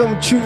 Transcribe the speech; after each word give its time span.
Welcome 0.00 0.18
to 0.30 0.36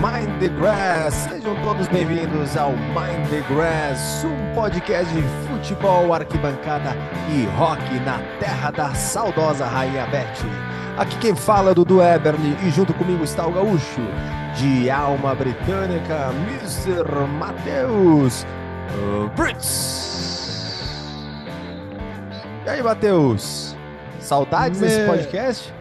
Mind 0.00 0.40
the 0.40 0.48
Grass. 0.48 1.14
Sejam 1.14 1.54
todos 1.62 1.86
bem-vindos 1.86 2.56
ao 2.56 2.72
Mind 2.72 3.24
the 3.30 3.40
Grass, 3.42 4.24
um 4.24 4.52
podcast 4.52 5.14
de 5.14 5.22
futebol, 5.46 6.12
arquibancada 6.12 6.96
e 7.32 7.46
rock 7.56 7.80
na 8.00 8.18
terra 8.40 8.72
da 8.72 8.92
saudosa 8.92 9.64
Rainha 9.64 10.06
Beth. 10.06 10.44
Aqui 10.98 11.16
quem 11.18 11.36
fala 11.36 11.70
é 11.70 11.74
Dudu 11.74 12.02
Eberly 12.02 12.56
e 12.66 12.70
junto 12.72 12.92
comigo 12.92 13.22
está 13.22 13.46
o 13.46 13.52
gaúcho 13.52 14.00
de 14.56 14.90
alma 14.90 15.36
britânica, 15.36 16.32
Mr. 16.48 17.28
Matheus 17.38 18.42
uh, 18.42 19.28
Brits. 19.36 20.90
E 22.66 22.68
aí, 22.68 22.82
Matheus? 22.82 23.76
Saudades 24.18 24.80
desse 24.80 25.06
podcast? 25.06 25.79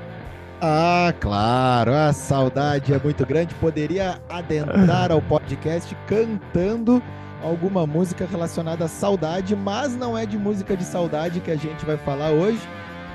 Ah, 0.62 1.14
claro, 1.22 1.94
a 1.94 2.12
saudade 2.12 2.94
é 2.94 3.00
muito 3.00 3.26
grande. 3.26 3.56
Poderia 3.56 4.20
adentrar 4.30 5.10
ao 5.10 5.22
podcast 5.22 5.96
cantando 6.06 7.02
alguma 7.42 7.88
música 7.88 8.28
relacionada 8.30 8.84
à 8.84 8.88
saudade, 8.90 9.56
mas 9.56 9.96
não 9.96 10.18
é 10.18 10.26
de 10.26 10.38
música 10.38 10.76
de 10.76 10.84
saudade 10.84 11.40
que 11.40 11.50
a 11.50 11.56
gente 11.56 11.86
vai 11.86 11.96
falar 11.96 12.32
hoje. 12.32 12.60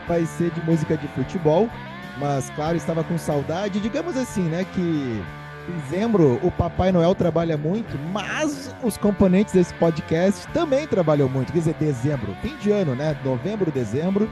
Vai 0.09 0.25
ser 0.25 0.51
de 0.53 0.61
música 0.63 0.97
de 0.97 1.07
futebol. 1.09 1.69
Mas, 2.19 2.49
claro, 2.51 2.79
estava 2.79 3.05
com 3.05 3.19
saudade. 3.19 3.79
Digamos 3.79 4.17
assim, 4.17 4.45
né? 4.45 4.65
Que 4.73 4.81
em 5.69 5.81
dezembro 5.81 6.41
o 6.43 6.51
Papai 6.51 6.93
Noel 6.93 7.15
trabalha 7.15 7.59
muito, 7.59 7.99
mas 8.11 8.75
os 8.83 8.97
componentes 8.97 9.53
desse 9.53 9.75
podcast 9.75 10.47
também 10.49 10.87
trabalham 10.87 11.29
muito. 11.29 11.53
Quer 11.53 11.59
dizer, 11.59 11.75
dezembro, 11.75 12.35
fim 12.41 12.57
de 12.57 12.71
ano, 12.71 12.95
né? 12.95 13.15
Novembro, 13.23 13.71
dezembro. 13.71 14.31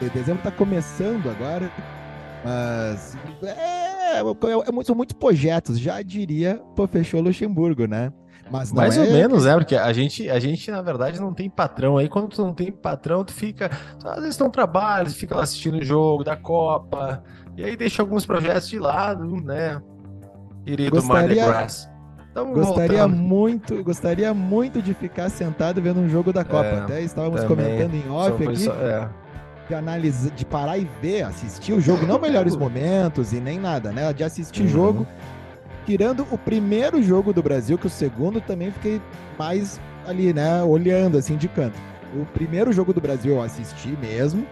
Dezembro 0.00 0.38
está 0.38 0.50
começando 0.50 1.28
agora. 1.28 1.70
Mas 2.44 3.16
é, 3.42 4.18
é, 4.18 4.20
é- 4.20 4.84
são 4.84 4.94
muitos 4.94 5.14
projetos, 5.14 5.78
já 5.78 6.00
diria, 6.02 6.60
fechou 6.90 7.20
Luxemburgo, 7.20 7.86
né? 7.86 8.12
Mas 8.50 8.72
Mais 8.72 8.96
é, 8.96 9.00
ou 9.02 9.06
menos, 9.12 9.44
né? 9.44 9.54
Porque 9.54 9.76
a 9.76 9.92
gente, 9.92 10.28
a 10.28 10.40
gente, 10.40 10.70
na 10.72 10.82
verdade, 10.82 11.20
não 11.20 11.32
tem 11.32 11.48
patrão. 11.48 11.96
Aí 11.96 12.08
quando 12.08 12.28
tu 12.28 12.42
não 12.44 12.52
tem 12.52 12.72
patrão, 12.72 13.24
tu 13.24 13.32
fica. 13.32 13.70
Às 14.04 14.20
vezes 14.20 14.36
tu 14.36 14.42
não 14.42 14.50
trabalha, 14.50 15.04
tu 15.06 15.14
fica 15.14 15.36
lá 15.36 15.44
assistindo 15.44 15.78
o 15.78 15.84
jogo 15.84 16.24
da 16.24 16.36
Copa. 16.36 17.22
E 17.56 17.62
aí 17.62 17.76
deixa 17.76 18.02
alguns 18.02 18.26
projetos 18.26 18.68
de 18.68 18.78
lado, 18.78 19.24
né? 19.40 19.80
Querido 20.64 20.90
Gostaria-. 20.96 21.66
Tamo 22.34 22.54
Gostaria 22.54 22.98
voltando. 23.06 23.16
muito, 23.16 23.84
gostaria 23.84 24.32
muito 24.34 24.80
de 24.80 24.94
ficar 24.94 25.28
sentado 25.30 25.80
vendo 25.82 26.00
um 26.00 26.08
jogo 26.08 26.32
da 26.32 26.44
Copa. 26.44 26.64
É, 26.66 26.80
Até 26.80 27.02
estávamos 27.02 27.42
também. 27.42 27.66
comentando 27.78 27.94
em 27.94 28.08
off 28.10 28.44
aqui 28.44 28.56
só- 28.56 28.72
é. 28.74 29.08
De 29.70 29.74
analisar, 29.74 30.30
de 30.30 30.44
parar 30.44 30.78
e 30.78 30.88
ver, 31.00 31.22
assistir 31.22 31.72
o 31.72 31.80
jogo, 31.80 32.04
não 32.04 32.18
melhores 32.20 32.56
momentos 32.56 33.32
e 33.32 33.40
nem 33.40 33.58
nada, 33.58 33.92
né? 33.92 34.12
De 34.12 34.24
assistir 34.24 34.62
Uhum. 34.62 34.68
jogo, 34.68 35.06
tirando 35.86 36.26
o 36.30 36.36
primeiro 36.36 37.00
jogo 37.02 37.32
do 37.32 37.40
Brasil, 37.42 37.78
que 37.78 37.86
o 37.86 37.90
segundo 37.90 38.40
também 38.40 38.72
fiquei 38.72 39.00
mais 39.38 39.80
ali, 40.06 40.32
né? 40.32 40.62
Olhando 40.64 41.16
assim 41.16 41.36
de 41.36 41.46
canto. 41.48 41.78
O 42.14 42.26
primeiro 42.26 42.72
jogo 42.72 42.92
do 42.92 43.00
Brasil 43.00 43.34
eu 43.36 43.42
assisti 43.42 43.96
mesmo. 44.00 44.44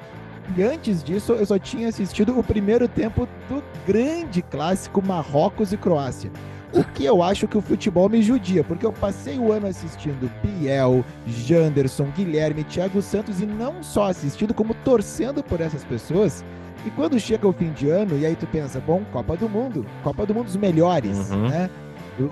E 0.57 0.63
antes 0.63 1.03
disso, 1.03 1.33
eu 1.33 1.45
só 1.45 1.59
tinha 1.59 1.89
assistido 1.89 2.39
o 2.39 2.43
primeiro 2.43 2.87
tempo 2.89 3.29
do 3.51 3.63
grande 3.87 4.41
clássico 4.41 5.05
Marrocos 5.05 5.73
e 5.73 5.77
Croácia. 5.77 6.31
O 6.73 6.85
que 6.85 7.05
eu 7.05 7.23
acho 7.23 7.49
que 7.49 7.57
o 7.57 7.63
futebol 7.63 8.09
me 8.09 8.23
judia, 8.23 8.63
porque 8.63 8.85
eu 8.85 8.93
passei 8.93 9.39
o 9.39 9.51
ano 9.53 9.67
assistindo 9.67 10.31
Biel, 10.43 11.03
Janderson, 11.27 12.07
Guilherme, 12.15 12.63
Thiago 12.65 13.01
Santos 13.01 13.41
e 13.41 13.47
não 13.47 13.83
só 13.83 14.09
assistindo, 14.11 14.53
como 14.53 14.75
torcendo 14.75 15.43
por 15.43 15.61
essas 15.61 15.83
pessoas. 15.85 16.45
E 16.87 16.91
quando 16.91 17.19
chega 17.19 17.49
o 17.49 17.53
fim 17.53 17.71
de 17.73 17.89
ano, 17.89 18.19
e 18.19 18.27
aí 18.27 18.37
tu 18.37 18.47
pensa, 18.47 18.81
bom, 18.81 19.03
Copa 19.13 19.37
do 19.37 19.49
Mundo, 19.49 19.85
Copa 20.05 20.27
do 20.27 20.35
Mundo 20.35 20.47
dos 20.47 20.57
melhores, 20.57 21.31
Uhum. 21.31 21.49
né? 21.49 21.71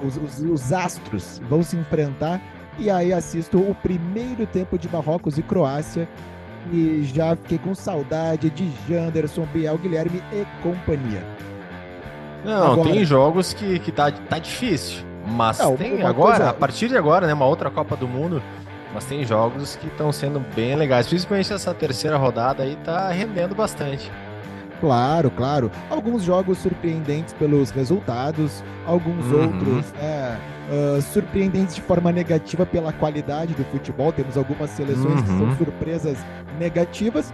Os, 0.05 0.17
os- 0.17 0.41
os 0.41 0.73
astros 0.73 1.41
vão 1.49 1.63
se 1.63 1.77
enfrentar. 1.77 2.41
E 2.79 2.91
aí 2.91 3.13
assisto 3.13 3.59
o 3.59 3.75
primeiro 3.75 4.45
tempo 4.47 4.79
de 4.79 4.89
Marrocos 4.89 5.39
e 5.39 5.43
Croácia. 5.43 6.07
E 6.73 7.05
já 7.15 7.35
fiquei 7.37 7.59
com 7.59 7.75
saudade 7.75 8.51
de 8.51 8.69
Janderson, 8.89 9.47
Biel, 9.53 9.79
Guilherme 9.79 10.21
e 10.33 10.45
companhia. 10.63 11.23
Não, 12.47 12.73
Agora- 12.73 12.91
tem 12.91 13.05
jogos 13.05 13.53
que, 13.53 13.79
que 13.81 13.91
tá, 13.93 14.11
tá 14.11 14.39
difícil. 14.39 15.05
Mas 15.27 15.59
Não, 15.59 15.77
tem 15.77 16.03
agora, 16.03 16.37
coisa- 16.37 16.51
a 16.51 16.55
partir 16.55 16.89
de 16.89 16.97
agora, 16.97 17.27
né? 17.27 17.34
Uma 17.34 17.47
outra 17.47 17.69
Copa 17.71 17.97
do 17.97 18.07
Mundo. 18.07 18.41
Mas 18.95 19.05
tem 19.05 19.25
jogos 19.25 19.77
que 19.77 19.89
estão 19.89 20.12
sendo 20.12 20.41
bem 20.55 20.75
legais. 20.77 21.06
Principalmente 21.09 21.53
essa 21.53 21.75
terceira 21.75 22.17
rodada 22.17 22.62
aí 22.62 22.77
tá 22.85 23.11
rendendo 23.11 23.55
bastante. 23.55 24.11
Claro, 24.81 25.31
claro. 25.31 25.71
Alguns 25.91 26.23
jogos 26.23 26.59
surpreendentes 26.59 27.35
pelos 27.35 27.71
resultados, 27.71 28.62
alguns 28.87 29.25
Uhum. 29.27 29.43
outros 29.43 29.93
né, 29.95 30.39
ah, 30.71 31.01
surpreendentes 31.01 31.75
de 31.75 31.81
forma 31.83 32.12
negativa 32.12 32.65
pela 32.65 32.93
qualidade 32.93 33.53
do 33.55 33.65
futebol. 33.65 34.12
Temos 34.12 34.37
algumas 34.37 34.71
seleções 34.71 35.21
que 35.23 35.31
Uhum. 35.31 35.49
são 35.49 35.56
surpresas 35.56 36.19
negativas. 36.59 37.33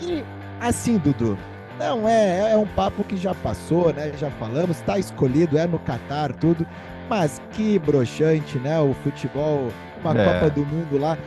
E 0.00 0.22
assim, 0.60 0.98
Dudu, 0.98 1.38
não 1.78 2.08
é, 2.08 2.52
é 2.52 2.56
um 2.56 2.66
papo 2.66 3.02
que 3.04 3.16
já 3.16 3.34
passou, 3.34 3.92
né? 3.92 4.12
Já 4.18 4.30
falamos, 4.32 4.78
está 4.78 4.98
escolhido, 4.98 5.58
é 5.58 5.66
no 5.66 5.78
Catar, 5.78 6.32
tudo. 6.32 6.66
Mas 7.08 7.40
que 7.52 7.78
broxante, 7.78 8.58
né? 8.58 8.78
O 8.80 8.94
futebol, 8.94 9.68
uma 10.02 10.18
É. 10.18 10.24
Copa 10.24 10.50
do 10.50 10.64
Mundo 10.64 10.98
lá. 10.98 11.18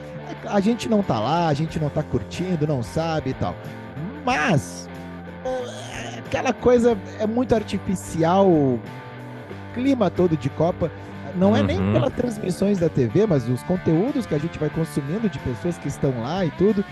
A 0.47 0.59
gente 0.59 0.89
não 0.89 1.01
tá 1.03 1.19
lá, 1.19 1.47
a 1.47 1.53
gente 1.53 1.79
não 1.79 1.89
tá 1.89 2.03
curtindo, 2.03 2.65
não 2.67 2.81
sabe 2.83 3.29
e 3.29 3.33
tal. 3.33 3.55
Mas 4.25 4.89
é, 5.45 6.19
aquela 6.19 6.51
coisa 6.53 6.97
é 7.19 7.25
muito 7.27 7.53
artificial, 7.55 8.47
o 8.47 8.79
clima 9.73 10.09
todo 10.09 10.35
de 10.35 10.49
Copa. 10.49 10.91
Não 11.35 11.55
é 11.55 11.61
nem 11.61 11.79
Uhum. 11.79 11.93
pelas 11.93 12.13
transmissões 12.13 12.79
da 12.79 12.89
TV, 12.89 13.27
mas 13.27 13.47
os 13.47 13.61
conteúdos 13.63 14.25
que 14.25 14.33
a 14.33 14.39
gente 14.39 14.57
vai 14.57 14.69
consumindo 14.69 15.29
de 15.29 15.37
pessoas 15.39 15.77
que 15.77 15.87
estão 15.87 16.11
lá 16.23 16.43
e 16.43 16.49
tudo. 16.51 16.83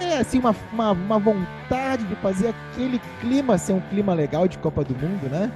É 0.00 0.18
assim, 0.18 0.38
uma, 0.38 0.54
uma, 0.72 0.92
uma 0.92 1.18
vontade 1.18 2.04
de 2.04 2.16
fazer 2.16 2.48
aquele 2.48 2.98
clima 3.20 3.58
ser 3.58 3.72
um 3.74 3.80
clima 3.80 4.14
legal 4.14 4.48
de 4.48 4.58
Copa 4.58 4.82
do 4.82 4.94
Mundo, 4.94 5.28
né? 5.30 5.50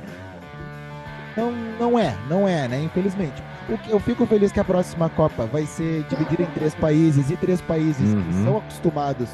Não, 1.36 1.50
não 1.78 1.98
é, 1.98 2.16
não 2.28 2.46
é, 2.46 2.68
né? 2.68 2.82
Infelizmente. 2.82 3.42
O 3.68 3.78
que- 3.78 3.90
Eu 3.90 3.98
fico 3.98 4.26
feliz 4.26 4.52
que 4.52 4.60
a 4.60 4.64
próxima 4.64 5.08
Copa 5.10 5.46
vai 5.46 5.66
ser 5.66 6.04
dividida 6.04 6.42
em 6.42 6.50
três 6.52 6.74
países 6.74 7.30
e 7.30 7.36
três 7.36 7.60
países 7.62 8.08
que 8.12 8.16
Uhum. 8.36 8.44
são 8.44 8.56
acostumados. 8.58 9.28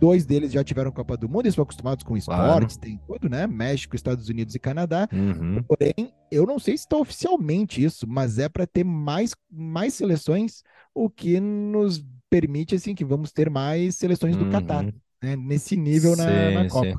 Dois 0.00 0.24
deles 0.24 0.52
já 0.52 0.62
tiveram 0.62 0.90
Copa 0.90 1.16
do 1.16 1.28
Mundo, 1.28 1.42
eles 1.46 1.54
são 1.54 1.62
acostumados 1.62 2.04
com 2.04 2.18
Claro. 2.18 2.42
esportes, 2.64 2.76
tem 2.76 3.00
tudo, 3.06 3.28
né? 3.28 3.46
México, 3.46 3.96
Estados 3.96 4.28
Unidos 4.28 4.54
e 4.54 4.58
Canadá. 4.58 5.08
Uhum. 5.12 5.62
Porém, 5.66 6.12
eu 6.30 6.46
não 6.46 6.58
sei 6.58 6.76
se 6.76 6.84
está 6.84 6.96
oficialmente 6.96 7.82
isso, 7.84 8.06
mas 8.08 8.38
é 8.38 8.48
para 8.48 8.66
ter 8.66 8.84
mais, 8.84 9.34
mais 9.50 9.94
seleções, 9.94 10.62
o 10.94 11.10
que 11.10 11.40
nos 11.40 12.04
permite, 12.40 12.74
assim, 12.74 12.94
que 12.94 13.04
vamos 13.04 13.30
ter 13.30 13.48
mais 13.48 13.94
seleções 13.94 14.36
do 14.36 14.44
Uhum. 14.44 14.50
Catar, 14.50 14.82
né? 15.22 15.36
Nesse 15.36 15.76
nível 15.76 16.16
na, 16.16 16.24
Sim, 16.24 16.54
na 16.54 16.68
Copa. 16.68 16.86
sim. 16.86 16.94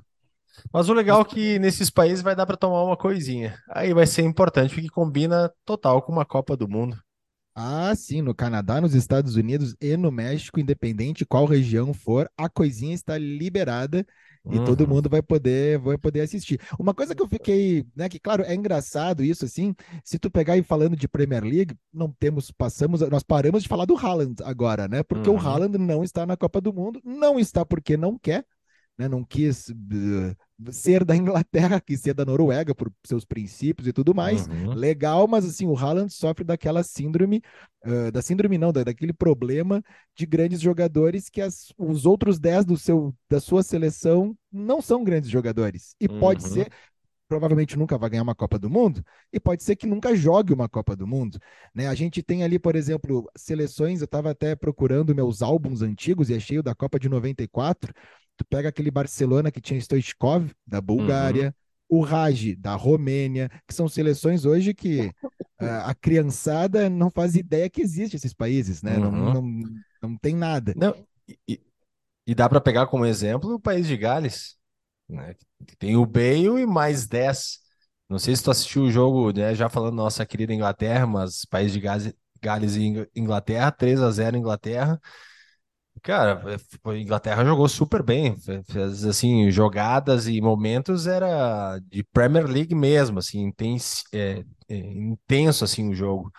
Mas 0.72 0.88
o 0.88 0.94
legal 0.94 1.22
é 1.22 1.26
que 1.26 1.60
nesses 1.60 1.90
países 1.90 2.22
vai 2.22 2.36
dar 2.36 2.46
para 2.46 2.56
tomar 2.56 2.84
uma 2.84 2.96
coisinha. 2.96 3.60
Aí 3.70 3.94
vai 3.94 4.08
ser 4.08 4.22
importante 4.22 4.74
porque 4.74 4.90
combina 4.90 5.52
total 5.66 6.02
com 6.02 6.14
uma 6.14 6.26
Copa 6.26 6.56
do 6.56 6.68
Mundo. 6.68 6.98
Ah, 7.54 7.94
sim, 7.96 8.22
no 8.22 8.36
Canadá, 8.36 8.82
nos 8.82 8.94
Estados 8.94 9.36
Unidos 9.36 9.76
e 9.82 9.96
no 9.96 10.12
México, 10.12 10.60
independente 10.60 11.26
qual 11.26 11.46
região 11.46 11.94
for, 11.94 12.30
a 12.38 12.50
coisinha 12.50 12.94
está 12.94 13.18
liberada 13.18 14.06
e 14.52 14.60
todo 14.66 14.82
Uhum. 14.82 14.88
mundo 14.88 15.10
vai 15.10 15.22
poder, 15.22 15.78
vai 15.80 15.98
poder 15.98 16.22
assistir. 16.22 16.60
Uma 16.80 16.94
coisa 16.94 17.16
que 17.16 17.22
eu 17.22 17.28
fiquei, 17.28 17.86
né, 17.96 18.08
que 18.10 18.20
claro, 18.20 18.44
é 18.44 18.54
engraçado 18.54 19.24
isso 19.24 19.46
assim, 19.46 19.74
se 20.04 20.18
tu 20.20 20.30
pegar 20.30 20.58
e 20.58 20.64
falando 20.64 20.96
de 20.96 21.08
Premier 21.08 21.44
League, 21.44 21.76
não 21.94 22.12
temos, 22.12 22.52
passamos, 22.52 23.02
nós 23.10 23.24
paramos 23.24 23.64
de 23.64 23.70
falar 23.70 23.86
do 23.86 23.96
Haaland 23.98 24.36
agora, 24.44 24.88
né? 24.88 25.04
Porque 25.04 25.30
o 25.30 25.34
Uhum. 25.34 25.40
Haaland 25.40 25.78
não 25.78 26.04
está 26.04 26.26
na 26.26 26.38
Copa 26.38 26.60
do 26.62 26.74
Mundo, 26.74 27.02
não 27.04 27.40
está 27.40 27.66
porque 27.66 27.98
não 27.98 28.18
quer, 28.18 28.46
né? 28.98 29.08
Não 29.08 29.24
quis 29.24 29.70
eh, 29.70 30.36
ser 30.72 31.04
da 31.04 31.16
Inglaterra, 31.16 31.82
quis 31.82 32.00
ser 32.02 32.14
da 32.14 32.24
Noruega 32.26 32.74
por 32.74 32.92
seus 33.06 33.26
princípios 33.26 33.88
e 33.88 33.94
tudo 33.94 34.16
mais. 34.16 34.48
Uhum. 34.48 34.74
Legal, 34.74 35.28
mas 35.28 35.46
assim, 35.46 35.68
o 35.68 35.76
Haaland 35.78 36.12
sofre 36.14 36.44
daquela 36.44 36.82
síndrome, 36.84 37.42
ah, 37.84 38.12
da 38.12 38.22
síndrome 38.22 38.58
não, 38.58 38.72
da- 38.72 38.84
daquele 38.84 39.14
problema 39.14 39.84
de 40.16 40.26
grandes 40.26 40.62
jogadores 40.62 41.30
que 41.30 41.42
as- 41.42 41.74
os 41.78 42.06
outros 42.06 42.40
10 42.40 42.66
do 42.66 42.78
seu, 42.78 43.14
da 43.30 43.40
sua 43.40 43.64
seleção 43.64 44.36
não 44.52 44.82
são 44.82 45.04
grandes 45.04 45.30
jogadores. 45.30 45.96
E 46.00 46.08
pode 46.08 46.44
Uhum. 46.46 46.52
ser, 46.52 46.72
provavelmente 47.28 47.76
nunca 47.78 47.98
vai 47.98 48.10
ganhar 48.12 48.22
uma 48.24 48.36
Copa 48.36 48.60
do 48.60 48.70
Mundo, 48.70 49.04
e 49.34 49.40
pode 49.40 49.64
ser 49.64 49.76
que 49.76 49.88
nunca 49.88 50.16
jogue 50.16 50.54
uma 50.54 50.70
Copa 50.70 50.96
do 50.96 51.08
Mundo. 51.08 51.40
Né? 51.74 51.88
A 51.88 51.96
gente 51.96 52.22
tem 52.22 52.44
ali, 52.44 52.60
por 52.60 52.76
exemplo, 52.76 53.30
seleções, 53.36 54.00
eu 54.00 54.06
estava 54.06 54.30
até 54.32 54.56
procurando 54.56 55.14
meus 55.16 55.42
álbuns 55.42 55.82
antigos 55.82 56.30
e 56.30 56.36
achei 56.36 56.60
o 56.60 56.64
da 56.64 56.76
Copa 56.76 57.00
de 57.00 57.10
94. 57.10 57.92
Tu 58.38 58.46
pega 58.46 58.70
aquele 58.70 58.92
Barcelona 58.92 59.52
que 59.52 59.62
tinha 59.62 59.80
Stoichkov, 59.80 60.52
da 60.66 60.82
Bulgária, 60.82 61.56
o 61.90 62.02
Raj, 62.02 62.56
da 62.58 62.76
Romênia, 62.76 63.50
que 63.68 63.74
são 63.74 63.88
seleções 63.88 64.46
hoje 64.46 64.74
que 64.74 65.14
ah, 65.60 65.90
a 65.92 65.96
criançada 65.96 66.90
não 66.90 67.10
faz 67.10 67.36
ideia 67.36 67.70
que 67.70 67.82
existe 67.82 68.16
esses 68.16 68.34
países, 68.34 68.82
né? 68.82 69.00
Não, 69.00 69.12
Uhum. 69.12 69.34
não, 69.34 69.82
não 70.02 70.18
tem 70.18 70.36
nada. 70.36 70.74
Não, 70.76 70.96
e, 71.48 71.62
e- 72.28 72.36
dá 72.36 72.50
para 72.50 72.62
pegar 72.62 72.88
como 72.88 73.06
exemplo 73.06 73.56
o 73.56 73.60
país 73.60 73.88
de 73.88 73.98
Gales, 73.98 74.58
né? 75.10 75.36
Tem 75.80 75.96
o 75.96 76.06
Bale 76.06 76.62
e 76.62 76.66
mais 76.66 77.08
10 77.08 77.60
Não 78.10 78.20
sei 78.20 78.36
se 78.36 78.44
tu 78.44 78.52
assistiu 78.52 78.84
o 78.84 78.92
jogo, 78.92 79.32
né, 79.34 79.56
já 79.56 79.70
falando 79.70 79.96
nossa 79.96 80.26
querida 80.26 80.54
Inglaterra, 80.54 81.08
mas 81.08 81.46
país 81.46 81.72
de 81.74 81.80
Gales, 81.80 82.14
Gales 82.42 82.76
e 82.76 83.10
Inglaterra, 83.16 83.72
3 83.72 84.02
a 84.02 84.12
0 84.12 84.38
Inglaterra. 84.38 85.00
Cara, 86.02 86.42
a 86.84 86.98
Inglaterra 86.98 87.44
jogou 87.44 87.68
super 87.68 88.04
bem, 88.04 88.36
fez 88.70 89.04
assim 89.06 89.50
jogadas 89.50 90.28
e 90.28 90.40
momentos 90.40 91.08
era 91.08 91.80
de 91.90 92.04
Premier 92.04 92.46
League 92.46 92.76
mesmo, 92.76 93.20
assim 93.20 93.42
intenso, 93.42 94.04
é, 94.14 94.44
é, 94.70 94.76
intenso 94.78 95.64
assim 95.64 95.90
o 95.90 95.96
jogo. 95.96 96.32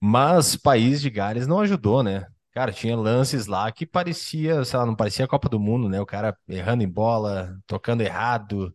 Mas 0.00 0.56
país 0.56 1.00
de 1.00 1.10
Gales 1.10 1.46
não 1.46 1.60
ajudou, 1.60 2.02
né? 2.02 2.26
Cara, 2.52 2.72
tinha 2.72 2.96
lances 2.96 3.46
lá 3.46 3.70
que 3.72 3.84
parecia, 3.84 4.64
sei 4.64 4.78
lá, 4.78 4.86
não 4.86 4.94
parecia 4.94 5.26
Copa 5.26 5.48
do 5.48 5.60
Mundo, 5.60 5.88
né? 5.88 6.00
O 6.00 6.06
cara 6.06 6.36
errando 6.48 6.82
em 6.82 6.88
bola, 6.88 7.58
tocando 7.66 8.02
errado. 8.02 8.74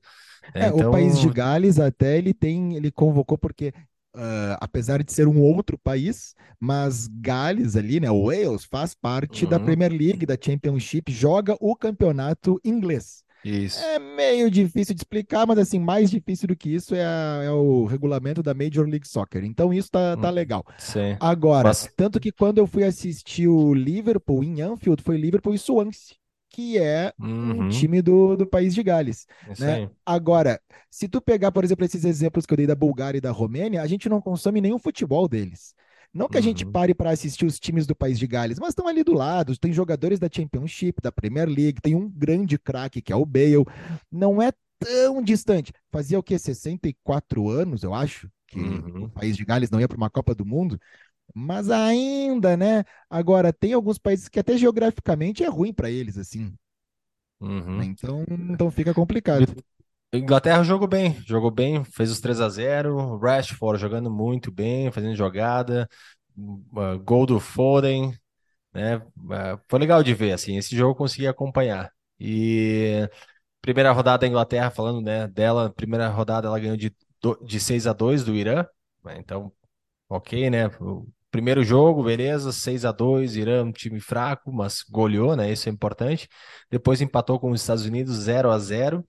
Né? 0.54 0.66
É, 0.66 0.68
então... 0.68 0.90
O 0.90 0.92
país 0.92 1.20
de 1.20 1.30
Gales 1.30 1.80
até 1.80 2.18
ele 2.18 2.34
tem, 2.34 2.76
ele 2.76 2.92
convocou 2.92 3.38
porque 3.38 3.74
Uh, 4.14 4.60
apesar 4.60 5.02
de 5.02 5.12
ser 5.12 5.26
um 5.26 5.40
outro 5.40 5.78
país, 5.78 6.36
mas 6.60 7.08
Gales 7.08 7.78
ali, 7.78 8.00
né, 8.00 8.10
Wales, 8.10 8.66
faz 8.66 8.94
parte 8.94 9.46
uhum. 9.46 9.50
da 9.50 9.60
Premier 9.60 9.92
League, 9.92 10.26
da 10.26 10.38
Championship, 10.40 11.10
joga 11.12 11.56
o 11.62 11.76
campeonato 11.76 12.60
inglês. 12.64 13.24
Isso. 13.44 13.80
É 13.80 13.98
meio 13.98 14.52
difícil 14.52 14.94
de 14.94 15.02
explicar, 15.02 15.48
mas 15.48 15.58
assim, 15.58 15.80
mais 15.80 16.12
difícil 16.12 16.48
do 16.48 16.56
que 16.56 16.70
isso 16.70 16.94
é, 16.94 17.04
a, 17.04 17.42
é 17.44 17.52
o 17.52 17.86
regulamento 17.86 18.44
da 18.44 18.54
Major 18.54 18.86
League 18.88 19.08
Soccer. 19.08 19.44
Então 19.44 19.74
isso 19.74 19.90
tá, 19.90 20.16
tá 20.18 20.30
hum, 20.30 20.34
legal. 20.34 20.66
Sim. 20.78 21.18
Agora, 21.20 21.70
mas... 21.70 21.90
tanto 21.96 22.20
que 22.20 22.32
quando 22.32 22.60
eu 22.60 22.68
fui 22.68 22.84
assistir 22.84 23.48
o 23.48 23.74
Liverpool 23.74 24.44
em 24.44 24.62
Anfield, 24.62 25.02
foi 25.02 25.18
Liverpool 25.18 25.56
e 25.56 25.58
Swansea 25.58 26.21
que 26.52 26.78
é 26.78 27.14
uhum. 27.18 27.64
um 27.64 27.70
time 27.70 28.02
do, 28.02 28.36
do 28.36 28.46
país 28.46 28.76
de 28.76 28.84
Gales. 28.84 29.26
né? 29.58 29.90
Agora, 30.06 30.62
se 30.90 31.08
tu 31.08 31.22
pegar, 31.22 31.52
por 31.52 31.64
exemplo, 31.64 31.86
esses 31.86 32.04
exemplos 32.04 32.46
que 32.46 32.54
eu 32.54 32.58
dei 32.58 32.68
da 32.68 32.76
Bulgária 32.76 33.18
e 33.18 33.22
da 33.22 33.32
Romênia, 33.32 33.82
a 33.82 33.88
gente 33.88 34.10
não 34.10 34.22
consome 34.22 34.60
nenhum 34.60 34.78
futebol 34.78 35.28
deles. 35.28 35.74
Não 36.14 36.28
que 36.28 36.38
a 36.38 36.42
gente 36.42 36.66
uhum. 36.66 36.72
pare 36.74 36.94
para 36.94 37.12
assistir 37.12 37.46
os 37.46 37.58
times 37.58 37.88
do 37.88 37.96
país 37.96 38.20
de 38.20 38.28
Gales, 38.28 38.60
mas 38.60 38.70
estão 38.70 38.86
ali 38.86 39.02
do 39.02 39.14
lado. 39.14 39.58
Tem 39.58 39.72
jogadores 39.72 40.20
da 40.20 40.28
Championship, 40.30 41.02
da 41.02 41.10
Premier 41.12 41.48
League, 41.48 41.82
tem 41.82 41.96
um 41.96 42.10
grande 42.10 42.60
craque 42.60 43.02
que 43.02 43.14
é 43.14 43.16
o 43.16 43.26
Bale. 43.26 43.64
Não 44.12 44.42
é 44.42 44.52
tão 44.78 45.24
distante. 45.24 45.72
Fazia 45.90 46.20
o 46.20 46.24
quê? 46.24 46.38
64 46.38 47.50
anos, 47.50 47.84
eu 47.84 47.94
acho, 47.94 48.30
que 48.46 48.60
uhum. 48.60 49.06
o 49.06 49.10
país 49.10 49.38
de 49.38 49.46
Gales 49.46 49.70
não 49.70 49.80
ia 49.80 49.88
para 49.88 49.96
uma 49.96 50.10
Copa 50.10 50.36
do 50.36 50.46
Mundo. 50.46 50.78
Mas 51.34 51.70
ainda, 51.70 52.58
né? 52.58 52.84
Agora, 53.10 53.54
tem 53.54 53.74
alguns 53.74 53.98
países 53.98 54.28
que 54.28 54.40
até 54.40 54.58
geograficamente 54.58 55.44
é 55.44 55.48
ruim 55.48 55.74
para 55.74 55.90
eles, 55.90 56.18
assim. 56.18 56.54
Uhum. 57.40 57.78
Né? 57.78 57.86
Então, 57.86 58.24
então 58.30 58.72
fica 58.72 58.94
complicado. 58.94 59.46
Inglaterra 60.14 60.64
jogou 60.64 60.88
bem, 60.88 61.14
jogou 61.26 61.50
bem, 61.50 61.84
fez 61.86 62.12
os 62.12 62.20
3 62.20 62.42
a 62.42 62.50
0 62.50 63.18
Rashford 63.18 63.80
jogando 63.80 64.12
muito 64.12 64.52
bem, 64.52 64.92
fazendo 64.92 65.16
jogada, 65.16 65.88
uh, 66.38 67.00
gol 67.02 67.26
do 67.26 67.40
Foden, 67.40 68.14
né? 68.74 68.98
Uh, 68.98 69.60
foi 69.70 69.80
legal 69.80 70.04
de 70.04 70.14
ver, 70.14 70.34
assim, 70.34 70.58
esse 70.58 70.76
jogo 70.76 70.92
eu 70.92 70.96
consegui 70.96 71.28
acompanhar. 71.28 71.92
E 72.20 73.10
primeira 73.62 73.92
rodada 73.92 74.20
da 74.20 74.28
Inglaterra, 74.28 74.70
falando 74.70 75.02
né, 75.02 75.28
dela, 75.28 75.72
primeira 75.72 76.10
rodada 76.10 76.48
ela 76.48 76.60
ganhou 76.60 76.78
de, 76.78 76.94
de 77.44 77.60
6 77.60 77.88
a 77.88 77.94
2 77.94 78.24
do 78.24 78.36
Irã, 78.36 78.66
né? 79.04 79.18
então, 79.18 79.52
ok, 80.10 80.50
né? 80.50 80.70
Primeiro 81.32 81.64
jogo, 81.64 82.04
beleza, 82.04 82.52
6 82.52 82.84
a 82.84 82.92
2 82.92 83.38
Irã, 83.38 83.64
um 83.64 83.72
time 83.72 84.02
fraco, 84.02 84.52
mas 84.52 84.84
goleou, 84.84 85.36
né? 85.36 85.50
Isso 85.52 85.70
é 85.70 85.72
importante. 85.72 86.28
Depois 86.70 87.02
empatou 87.02 87.40
com 87.40 87.52
os 87.52 87.62
Estados 87.62 87.86
Unidos 87.86 88.16
0 88.18 88.52
a 88.52 88.60
0 88.60 89.08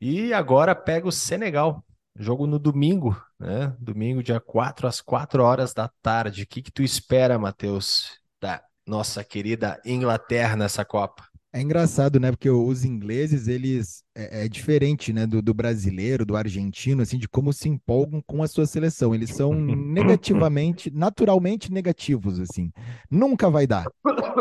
e 0.00 0.32
agora 0.32 0.74
pega 0.74 1.08
o 1.08 1.12
Senegal. 1.12 1.84
Jogo 2.16 2.46
no 2.46 2.58
domingo, 2.58 3.20
né? 3.38 3.74
Domingo, 3.80 4.22
dia 4.22 4.40
4 4.40 4.86
às 4.86 5.00
4 5.00 5.42
horas 5.42 5.74
da 5.74 5.88
tarde. 6.02 6.42
O 6.44 6.46
que, 6.46 6.62
que 6.62 6.72
tu 6.72 6.82
espera, 6.82 7.38
Matheus, 7.38 8.18
da 8.40 8.62
nossa 8.86 9.24
querida 9.24 9.80
Inglaterra 9.84 10.56
nessa 10.56 10.84
Copa? 10.84 11.29
É 11.52 11.60
engraçado, 11.60 12.20
né? 12.20 12.30
Porque 12.30 12.48
os 12.48 12.84
ingleses, 12.84 13.48
eles 13.48 14.04
é, 14.14 14.44
é 14.44 14.48
diferente, 14.48 15.12
né, 15.12 15.26
do, 15.26 15.42
do, 15.42 15.52
brasileiro, 15.52 16.24
do 16.24 16.36
argentino, 16.36 17.02
assim, 17.02 17.18
de 17.18 17.28
como 17.28 17.52
se 17.52 17.68
empolgam 17.68 18.22
com 18.24 18.40
a 18.40 18.46
sua 18.46 18.66
seleção. 18.66 19.12
Eles 19.12 19.30
são 19.30 19.52
negativamente, 19.54 20.92
naturalmente 20.92 21.72
negativos, 21.72 22.38
assim. 22.38 22.70
Nunca 23.10 23.50
vai 23.50 23.66
dar. 23.66 23.84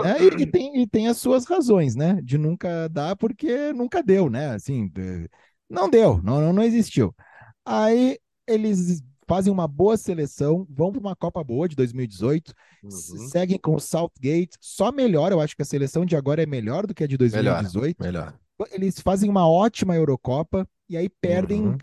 É, 0.06 0.24
e, 0.24 0.44
e, 0.44 0.46
tem, 0.46 0.82
e 0.82 0.88
tem 0.88 1.08
as 1.08 1.18
suas 1.18 1.46
razões, 1.46 1.96
né? 1.96 2.20
De 2.24 2.38
nunca 2.38 2.88
dar, 2.90 3.16
porque 3.16 3.74
nunca 3.74 4.04
deu, 4.04 4.30
né? 4.30 4.52
Assim, 4.52 4.92
não 5.68 5.90
deu, 5.90 6.22
não, 6.22 6.54
não 6.54 6.62
existiu. 6.64 7.14
Aí 7.66 8.20
eles 8.48 9.02
fazem 9.30 9.54
uma 9.54 9.68
boa 9.68 9.96
seleção, 9.96 10.66
vão 10.68 10.92
para 10.92 11.00
uma 11.00 11.16
Copa 11.16 11.44
boa 11.44 11.70
de 11.70 11.76
2018, 11.76 12.52
uhum. 12.84 12.90
seguem 12.90 13.60
com 13.60 13.76
o 13.76 13.80
Southgate, 13.80 14.58
só 14.60 14.92
melhor, 14.92 15.32
eu 15.32 15.40
acho 15.40 15.56
que 15.56 15.62
a 15.62 15.66
seleção 15.66 16.04
de 16.04 16.16
agora 16.16 16.42
é 16.42 16.48
melhor 16.48 16.88
do 16.88 16.96
que 16.96 17.04
a 17.04 17.08
de 17.08 17.16
2018. 17.16 18.02
Melhor. 18.02 18.34
melhor. 18.60 18.72
Eles 18.72 19.00
fazem 19.00 19.30
uma 19.30 19.48
ótima 19.48 19.96
Eurocopa 19.96 20.68
e 20.90 20.98
aí 20.98 21.08
perdem 21.08 21.62
uhum. 21.62 21.78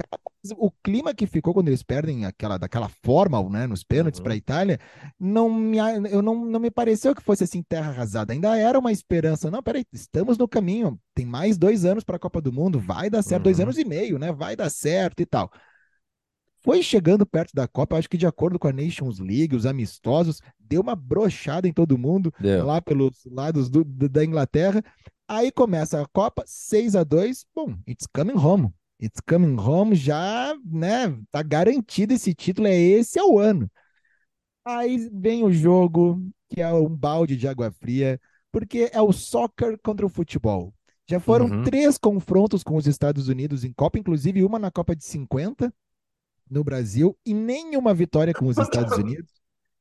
o 0.57 0.71
clima 0.83 1.15
que 1.15 1.27
ficou 1.27 1.55
quando 1.55 1.69
eles 1.69 1.85
perdem 1.85 2.27
aquela 2.27 2.59
daquela 2.59 2.91
forma, 3.03 3.41
né, 3.49 3.67
nos 3.69 3.85
pênaltis 3.85 4.19
uhum. 4.19 4.25
para 4.25 4.33
a 4.35 4.37
Itália, 4.37 4.81
não 5.19 5.49
me 5.49 5.79
eu 6.11 6.21
não, 6.21 6.45
não 6.45 6.59
me 6.59 6.71
pareceu 6.71 7.15
que 7.15 7.23
fosse 7.23 7.45
assim 7.45 7.63
terra 7.63 7.91
arrasada. 7.91 8.33
Ainda 8.33 8.59
era 8.59 8.77
uma 8.77 8.91
esperança. 8.91 9.53
Não, 9.53 9.63
peraí, 9.63 9.87
estamos 9.93 10.37
no 10.37 10.49
caminho. 10.49 10.99
Tem 11.15 11.25
mais 11.25 11.57
dois 11.57 11.85
anos 11.85 12.03
para 12.03 12.17
a 12.17 12.19
Copa 12.21 12.41
do 12.41 12.53
Mundo, 12.53 12.81
vai 12.81 13.09
dar 13.09 13.23
certo, 13.23 13.45
dois 13.45 13.59
uhum. 13.59 13.67
anos 13.67 13.79
e 13.79 13.85
meio, 13.85 14.19
né? 14.19 14.33
Vai 14.33 14.57
dar 14.57 14.69
certo 14.69 15.21
e 15.21 15.27
tal. 15.27 15.51
Foi 16.67 16.83
chegando 16.83 17.25
perto 17.25 17.53
da 17.55 17.69
Copa, 17.69 17.97
acho 17.97 18.11
que 18.11 18.17
de 18.17 18.27
acordo 18.27 18.59
com 18.59 18.67
a 18.67 18.73
Nations 18.73 19.21
League, 19.21 19.55
os 19.55 19.65
amistosos, 19.65 20.41
deu 20.59 20.81
uma 20.81 20.97
brochada 20.97 21.69
em 21.69 21.73
todo 21.73 21.97
mundo, 21.97 22.35
deu. 22.41 22.67
lá 22.67 22.83
pelos 22.83 23.25
lados 23.25 23.71
do, 23.71 23.85
da 23.85 24.25
Inglaterra. 24.25 24.83
Aí 25.29 25.53
começa 25.53 26.03
a 26.03 26.07
Copa, 26.09 26.43
6 26.45 26.97
a 26.97 27.05
2 27.05 27.47
Bom, 27.55 27.77
it's 27.87 28.09
coming 28.13 28.37
home. 28.37 28.75
It's 29.01 29.21
coming 29.21 29.57
home 29.57 29.95
já, 29.95 30.57
né? 30.65 31.17
Tá 31.31 31.41
garantido 31.41 32.15
esse 32.15 32.35
título, 32.35 32.67
é 32.67 32.77
esse 32.77 33.17
é 33.17 33.23
o 33.23 33.39
ano. 33.39 33.71
Aí 34.65 35.09
vem 35.13 35.45
o 35.45 35.53
jogo, 35.53 36.21
que 36.49 36.61
é 36.61 36.73
um 36.73 36.89
balde 36.89 37.37
de 37.37 37.47
água 37.47 37.71
fria, 37.71 38.21
porque 38.51 38.91
é 38.93 39.01
o 39.01 39.13
soccer 39.13 39.79
contra 39.85 40.05
o 40.05 40.09
futebol. 40.09 40.75
Já 41.09 41.21
foram 41.21 41.47
uhum. 41.47 41.63
três 41.63 41.97
confrontos 41.97 42.65
com 42.65 42.75
os 42.75 42.89
Estados 42.89 43.29
Unidos 43.29 43.63
em 43.63 43.73
Copa, 43.73 44.01
inclusive 44.01 44.43
uma 44.43 44.59
na 44.59 44.73
Copa 44.73 44.97
de 44.97 45.05
50, 45.05 45.73
no 46.51 46.63
Brasil 46.65 47.17
e 47.25 47.35
nenhuma 47.35 47.93
vitória 47.95 48.33
com 48.33 48.47
os 48.47 48.59
Estados 48.59 48.93
Unidos. 48.99 49.31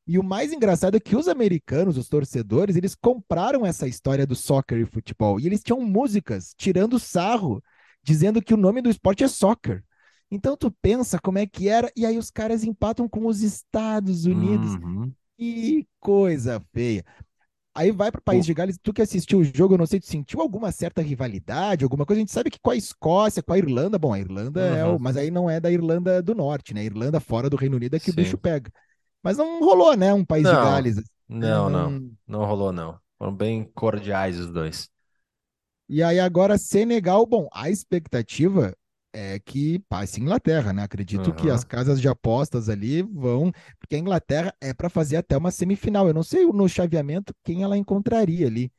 E 0.07 0.19
o 0.19 0.23
mais 0.23 0.53
engraçado 0.53 0.95
é 0.95 0.99
que 0.99 1.15
os 1.15 1.27
americanos, 1.27 1.97
os 1.97 2.07
torcedores, 2.07 2.75
eles 2.75 2.93
compraram 2.93 3.65
essa 3.65 3.87
história 3.87 4.25
do 4.25 4.35
soccer 4.35 4.79
e 4.79 4.85
futebol. 4.85 5.39
E 5.39 5.47
eles 5.47 5.63
tinham 5.63 5.81
músicas 5.81 6.53
tirando 6.55 6.99
sarro, 6.99 7.63
dizendo 8.03 8.41
que 8.41 8.53
o 8.53 8.57
nome 8.57 8.81
do 8.81 8.89
esporte 8.89 9.23
é 9.23 9.27
soccer. 9.27 9.83
Então 10.29 10.55
tu 10.55 10.71
pensa 10.81 11.19
como 11.19 11.39
é 11.39 11.47
que 11.47 11.67
era, 11.69 11.91
e 11.95 12.05
aí 12.05 12.17
os 12.17 12.29
caras 12.29 12.63
empatam 12.63 13.09
com 13.09 13.25
os 13.25 13.41
Estados 13.41 14.25
Unidos. 14.25 14.75
Uhum. 14.75 15.11
Que 15.37 15.87
coisa 15.99 16.61
feia. 16.71 17.03
Aí 17.75 17.91
vai 17.91 18.09
para 18.09 18.19
o 18.19 18.23
País 18.23 18.45
de 18.45 18.53
Gales, 18.53 18.79
tu 18.81 18.93
que 18.93 19.01
assistiu 19.01 19.39
o 19.39 19.43
jogo, 19.43 19.73
eu 19.73 19.77
não 19.77 19.85
sei, 19.85 19.99
tu 19.99 20.05
sentiu 20.05 20.39
alguma 20.39 20.71
certa 20.71 21.01
rivalidade, 21.01 21.83
alguma 21.83 22.05
coisa? 22.05 22.19
A 22.19 22.21
gente 22.21 22.31
sabe 22.31 22.49
que 22.49 22.57
com 22.57 22.71
a 22.71 22.75
Escócia, 22.75 23.43
com 23.43 23.51
a 23.51 23.57
Irlanda, 23.57 23.99
bom, 23.99 24.13
a 24.13 24.19
Irlanda 24.19 24.61
uhum. 24.61 24.75
é 24.75 24.85
o, 24.85 24.97
mas 24.97 25.17
aí 25.17 25.29
não 25.29 25.49
é 25.49 25.59
da 25.59 25.69
Irlanda 25.69 26.21
do 26.21 26.33
Norte, 26.33 26.73
né? 26.73 26.79
A 26.79 26.85
Irlanda 26.85 27.19
fora 27.19 27.49
do 27.49 27.57
Reino 27.57 27.75
Unido 27.75 27.93
é 27.97 27.99
que 27.99 28.05
Sim. 28.05 28.11
o 28.11 28.15
bicho 28.15 28.37
pega. 28.37 28.71
Mas 29.21 29.37
não 29.37 29.59
rolou, 29.59 29.93
né? 29.97 30.13
Um 30.13 30.23
País 30.23 30.43
não, 30.43 30.51
de 30.51 30.57
Gales. 30.57 30.97
Assim, 30.99 31.09
não, 31.27 31.69
não, 31.69 31.91
não, 31.91 32.11
não 32.25 32.45
rolou, 32.45 32.71
não. 32.71 32.97
Foram 33.17 33.35
bem 33.35 33.69
cordiais 33.75 34.39
os 34.39 34.49
dois. 34.49 34.89
E 35.89 36.01
aí 36.01 36.19
agora 36.19 36.57
Senegal, 36.57 37.25
bom, 37.25 37.49
a 37.51 37.69
expectativa 37.69 38.73
é 39.15 39.39
que 39.39 39.79
passe 39.87 40.19
Inglaterra, 40.19 40.73
né? 40.73 40.83
Acredito 40.83 41.27
uhum. 41.29 41.35
que 41.35 41.49
as 41.49 41.63
casas 41.63 42.01
de 42.01 42.07
apostas 42.07 42.67
ali 42.67 43.01
vão, 43.01 43.51
porque 43.79 43.95
a 43.95 43.99
Inglaterra 43.99 44.53
é 44.59 44.73
para 44.73 44.89
fazer 44.89 45.15
até 45.15 45.37
uma 45.37 45.51
semifinal. 45.51 46.07
Eu 46.07 46.13
não 46.13 46.23
sei 46.23 46.45
no 46.45 46.67
chaveamento 46.67 47.33
quem 47.43 47.63
ela 47.63 47.77
encontraria 47.77 48.45
ali. 48.47 48.71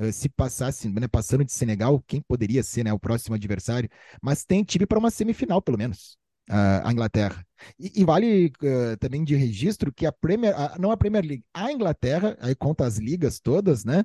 Uh, 0.00 0.10
se 0.10 0.28
passasse, 0.30 0.88
né, 0.88 1.06
passando 1.06 1.44
de 1.44 1.52
Senegal, 1.52 2.02
quem 2.06 2.22
poderia 2.22 2.62
ser 2.62 2.82
né, 2.82 2.92
o 2.92 2.98
próximo 2.98 3.34
adversário, 3.34 3.90
mas 4.22 4.42
tem 4.44 4.64
time 4.64 4.86
para 4.86 4.98
uma 4.98 5.10
semifinal, 5.10 5.60
pelo 5.60 5.76
menos, 5.76 6.16
a 6.48 6.90
Inglaterra. 6.90 7.44
E, 7.78 8.00
e 8.00 8.04
vale 8.04 8.46
uh, 8.46 8.96
também 8.98 9.22
de 9.22 9.34
registro 9.36 9.92
que 9.92 10.06
a 10.06 10.12
Premier, 10.12 10.54
não 10.78 10.90
a 10.90 10.96
Premier 10.96 11.24
League, 11.24 11.44
a 11.52 11.70
Inglaterra, 11.70 12.36
aí 12.40 12.54
conta 12.54 12.86
as 12.86 12.96
ligas 12.96 13.38
todas, 13.38 13.84
né? 13.84 14.04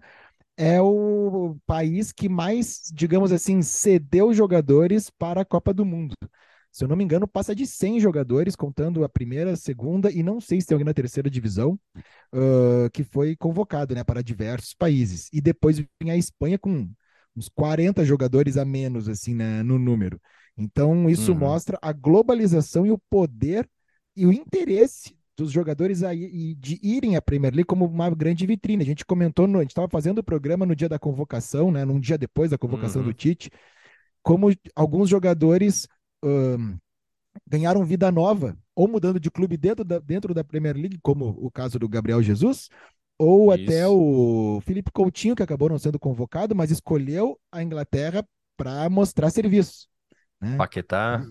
É 0.58 0.82
o 0.82 1.58
país 1.66 2.12
que 2.12 2.28
mais, 2.30 2.90
digamos 2.94 3.32
assim, 3.32 3.62
cedeu 3.62 4.34
jogadores 4.34 5.10
para 5.10 5.42
a 5.42 5.46
Copa 5.46 5.74
do 5.74 5.86
Mundo. 5.86 6.16
Se 6.72 6.84
eu 6.84 6.88
não 6.88 6.96
me 6.96 7.04
engano, 7.04 7.28
passa 7.28 7.56
de 7.56 7.66
100 7.66 8.00
jogadores, 8.00 8.56
contando 8.56 9.04
a 9.04 9.10
primeira, 9.10 9.54
a 9.54 9.56
segunda 9.56 10.12
e 10.12 10.22
não 10.24 10.40
sei 10.42 10.62
se 10.62 10.68
tem 10.68 10.76
alguém 10.76 10.86
na 10.86 10.94
terceira 10.94 11.30
divisão, 11.30 11.80
uh, 12.34 12.90
que 12.92 13.04
foi 13.04 13.36
convocado 13.36 13.96
né, 13.96 14.04
para 14.04 14.22
diversos 14.24 14.74
países. 14.74 15.30
E 15.34 15.42
depois 15.42 15.78
vem 16.02 16.12
a 16.12 16.18
Espanha 16.18 16.58
com 16.60 16.90
uns 17.36 17.50
40 17.50 18.04
jogadores 18.06 18.58
a 18.58 18.66
menos 18.66 19.08
assim 19.10 19.34
né, 19.36 19.64
no 19.64 19.78
número. 19.80 20.20
Então, 20.58 21.10
isso 21.10 21.34
Uhum. 21.34 21.36
mostra 21.36 21.78
a 21.82 21.92
globalização 21.94 22.86
e 22.86 22.92
o 22.92 22.98
poder 23.10 23.70
e 24.16 24.26
o 24.26 24.34
interesse 24.34 25.16
dos 25.38 25.52
jogadores 25.52 26.04
aí 26.04 26.56
de 26.56 26.80
irem 26.84 27.16
à 27.16 27.22
Premier 27.22 27.54
League 27.54 27.68
como 27.68 27.86
uma 27.86 28.10
grande 28.10 28.46
vitrine. 28.46 28.84
A 28.84 28.86
gente 28.86 29.06
comentou, 29.06 29.48
no, 29.48 29.60
a 29.60 29.62
gente 29.62 29.72
estava 29.72 29.88
fazendo 29.90 30.20
o 30.20 30.24
programa 30.24 30.66
no 30.66 30.76
dia 30.76 30.90
da 30.90 31.00
convocação, 31.00 31.72
né, 31.72 31.86
num 31.86 32.00
dia 32.00 32.18
depois 32.18 32.52
da 32.52 32.58
convocação 32.58 33.02
Uhum. 33.02 33.08
do 33.10 33.14
Tite, 33.14 33.52
como 34.24 34.50
alguns 34.76 35.10
jogadores 35.10 35.88
hum, 36.24 36.78
ganharam 37.48 37.86
vida 37.86 38.12
nova, 38.12 38.58
ou 38.76 38.88
mudando 38.88 39.20
de 39.20 39.32
clube 39.32 39.58
dentro 39.58 39.84
da, 39.86 40.00
dentro 40.00 40.34
da 40.34 40.44
Premier 40.44 40.76
League, 40.76 41.00
como 41.02 41.30
o 41.40 41.52
caso 41.52 41.80
do 41.80 41.90
Gabriel 41.90 42.22
Jesus, 42.22 42.70
ou 43.18 43.52
até 43.52 43.82
Isso. 43.82 43.92
o 43.92 44.62
Felipe 44.62 44.92
Coutinho, 44.92 45.36
que 45.36 45.44
acabou 45.44 45.70
não 45.70 45.80
sendo 45.80 46.00
convocado, 46.00 46.56
mas 46.56 46.72
escolheu 46.72 47.40
a 47.52 47.64
Inglaterra 47.64 48.28
para 48.56 48.90
mostrar 48.90 49.30
serviço. 49.30 49.88
Né? 50.42 50.58
Paquetá. 50.58 51.26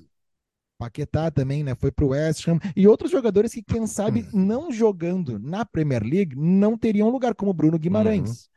Paquetá 0.78 1.30
também, 1.30 1.62
né? 1.62 1.74
Foi 1.74 1.90
para 1.90 2.04
o 2.04 2.08
West 2.08 2.46
Ham. 2.46 2.58
E 2.74 2.86
outros 2.86 3.10
jogadores 3.10 3.52
que, 3.52 3.62
quem 3.62 3.86
sabe, 3.86 4.28
não 4.32 4.70
jogando 4.70 5.38
na 5.38 5.64
Premier 5.64 6.02
League, 6.02 6.36
não 6.36 6.76
teriam 6.76 7.08
lugar, 7.08 7.34
como 7.34 7.52
Bruno 7.52 7.78
Guimarães. 7.78 8.48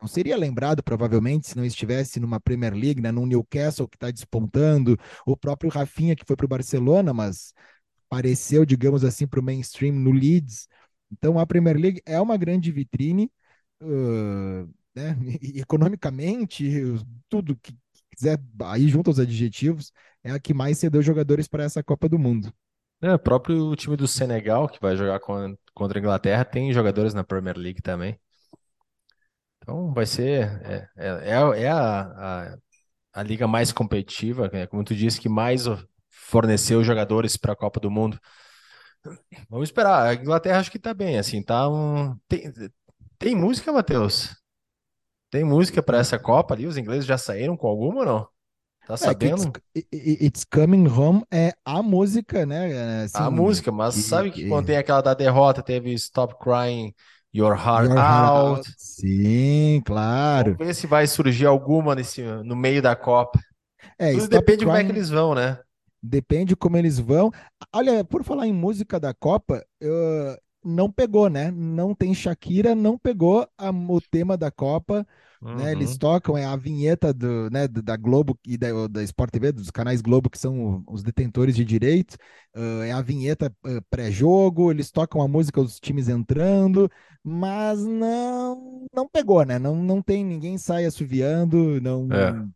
Não 0.00 0.08
seria 0.08 0.36
lembrado, 0.36 0.82
provavelmente, 0.82 1.48
se 1.48 1.56
não 1.56 1.64
estivesse 1.64 2.20
numa 2.20 2.38
Premier 2.40 2.74
League, 2.74 3.00
né? 3.00 3.10
Num 3.10 3.26
Newcastle 3.26 3.88
que 3.88 3.96
está 3.96 4.10
despontando, 4.10 4.98
o 5.26 5.36
próprio 5.36 5.70
Rafinha, 5.70 6.14
que 6.14 6.24
foi 6.24 6.36
para 6.36 6.46
o 6.46 6.48
Barcelona, 6.48 7.14
mas 7.14 7.52
apareceu, 8.06 8.64
digamos 8.64 9.04
assim, 9.04 9.26
para 9.26 9.40
o 9.40 9.42
mainstream 9.42 9.94
no 9.94 10.12
Leeds. 10.12 10.68
Então, 11.10 11.38
a 11.38 11.46
Premier 11.46 11.76
League 11.76 12.02
é 12.04 12.20
uma 12.20 12.36
grande 12.36 12.70
vitrine, 12.70 13.30
uh, 13.82 14.68
né? 14.94 15.16
Economicamente, 15.54 16.82
tudo 17.28 17.56
que 17.56 17.74
quiser, 18.16 18.38
aí 18.64 18.88
junto 18.88 19.10
aos 19.10 19.18
adjetivos, 19.18 19.92
é 20.24 20.32
a 20.32 20.40
que 20.40 20.54
mais 20.54 20.78
cedeu 20.78 21.02
jogadores 21.02 21.48
para 21.48 21.64
essa 21.64 21.82
Copa 21.82 22.08
do 22.08 22.18
Mundo. 22.18 22.52
É, 23.02 23.12
o 23.14 23.18
próprio 23.18 23.74
time 23.76 23.96
do 23.96 24.08
Senegal, 24.08 24.68
que 24.68 24.80
vai 24.80 24.96
jogar 24.96 25.20
con- 25.20 25.56
contra 25.74 25.98
a 25.98 26.00
Inglaterra, 26.00 26.44
tem 26.44 26.72
jogadores 26.72 27.12
na 27.14 27.22
Premier 27.24 27.56
League 27.56 27.82
também. 27.82 28.18
Então 29.62 29.92
vai 29.92 30.06
ser. 30.06 30.60
É, 30.64 30.88
é, 30.96 31.30
é 31.30 31.36
a, 31.36 31.56
é 31.56 31.68
a, 31.68 32.00
a, 32.52 32.56
a 33.14 33.22
liga 33.22 33.46
mais 33.48 33.72
competitiva, 33.72 34.50
né? 34.52 34.66
Como 34.66 34.84
tu 34.84 34.94
disse, 34.94 35.20
que 35.20 35.28
mais 35.28 35.64
forneceu 36.10 36.84
jogadores 36.84 37.36
para 37.36 37.52
a 37.52 37.56
Copa 37.56 37.80
do 37.80 37.90
Mundo. 37.90 38.18
Vamos 39.48 39.68
esperar. 39.68 40.06
A 40.08 40.14
Inglaterra 40.14 40.58
acho 40.60 40.70
que 40.70 40.78
tá 40.78 40.94
bem, 40.94 41.18
assim, 41.18 41.42
tá 41.42 41.68
um... 41.68 42.16
Tem, 42.28 42.52
tem 43.18 43.36
música, 43.36 43.72
Matheus? 43.72 44.34
Tem 45.30 45.44
música 45.44 45.82
para 45.82 45.98
essa 45.98 46.18
Copa 46.18 46.54
ali? 46.54 46.66
Os 46.66 46.76
ingleses 46.76 47.06
já 47.06 47.18
saíram 47.18 47.56
com 47.56 47.66
alguma 47.68 48.00
ou 48.00 48.06
não? 48.06 48.28
Tá 48.86 48.96
É 49.00 49.10
It's, 49.26 49.46
sabendo? 49.46 49.56
I- 49.74 49.86
I- 49.92 50.26
It's 50.26 50.44
Coming 50.44 50.88
Home 50.88 51.22
é 51.30 51.52
a 51.64 51.82
música, 51.82 52.46
né? 52.46 52.70
é, 52.72 53.04
A 53.12 53.30
Assim, 53.30 53.30
música, 53.30 53.72
mas 53.72 53.96
que, 53.96 54.02
sabe 54.02 54.30
que 54.30 54.44
quando 54.44 54.66
que 54.66 54.66
tem 54.66 54.76
aquela 54.76 55.00
da 55.00 55.14
derrota, 55.14 55.62
teve 55.62 55.92
Stop 55.94 56.36
Crying 56.38 56.94
Your 57.34 57.54
Heart 57.56 57.90
Your 57.90 58.02
Heart 58.02 58.34
Out. 58.36 58.64
Out. 58.64 58.66
Sim, 58.76 59.80
Vamos 60.38 60.56
claro. 60.56 60.58
ver 60.58 60.74
se 60.74 60.86
vai 60.86 61.06
surgir 61.06 61.46
alguma 61.46 61.94
nesse, 61.94 62.22
no 62.22 62.56
meio 62.56 62.80
da 62.82 62.94
Copa. 62.96 63.38
É, 63.98 64.10
Tudo 64.10 64.28
depende 64.28 64.60
de 64.60 64.66
como 64.66 64.76
é 64.78 64.84
que 64.84 64.90
Crying 64.90 64.92
eles 64.92 65.10
vão, 65.10 65.34
né? 65.34 65.58
depende 66.02 66.56
como 66.56 66.76
eles 66.76 66.98
vão. 66.98 67.30
Olha, 67.74 68.04
por 68.04 68.24
falar 68.24 68.46
em 68.46 68.52
música 68.52 69.00
da 69.00 69.14
Copa, 69.14 69.64
eu- 69.80 70.36
não 70.66 70.90
pegou, 70.90 71.28
né? 71.30 71.50
Não 71.50 71.94
tem 71.94 72.14
Shakira, 72.14 72.74
não 72.74 72.98
pegou 72.98 73.48
a- 73.58 73.70
o 73.70 74.00
tema 74.00 74.36
da 74.36 74.50
Copa. 74.50 75.06
Né, 75.52 75.72
eles 75.72 75.96
Uhum. 75.96 75.96
tocam, 75.96 76.36
é 76.36 76.44
a 76.44 76.56
vinheta 76.56 77.14
do, 77.14 77.48
né, 77.50 77.66
da 77.68 77.96
Globo 77.96 78.38
e 78.44 78.58
da, 78.58 78.88
da 78.88 79.02
Sport 79.04 79.30
TV, 79.30 79.52
dos 79.52 79.70
canais 79.70 80.02
Globo, 80.02 80.28
que 80.28 80.38
são 80.38 80.84
os 80.88 81.02
detentores 81.02 81.54
de 81.56 81.64
direitos. 81.64 82.16
ah, 82.54 82.84
é 82.86 82.92
a 82.92 83.00
vinheta 83.00 83.54
ah, 83.64 83.80
pré-jogo, 83.88 84.70
eles 84.70 84.90
tocam 84.90 85.22
a 85.22 85.28
música 85.28 85.62
dos 85.62 85.78
times 85.80 86.08
entrando, 86.08 86.90
mas 87.22 87.82
não 87.84 88.86
não 88.94 89.08
pegou, 89.08 89.44
né? 89.44 89.58
Não, 89.58 89.76
não 89.76 90.02
tem 90.02 90.24
ninguém 90.24 90.58
sai 90.58 90.84
assoviando, 90.84 91.80
É. 92.10 92.46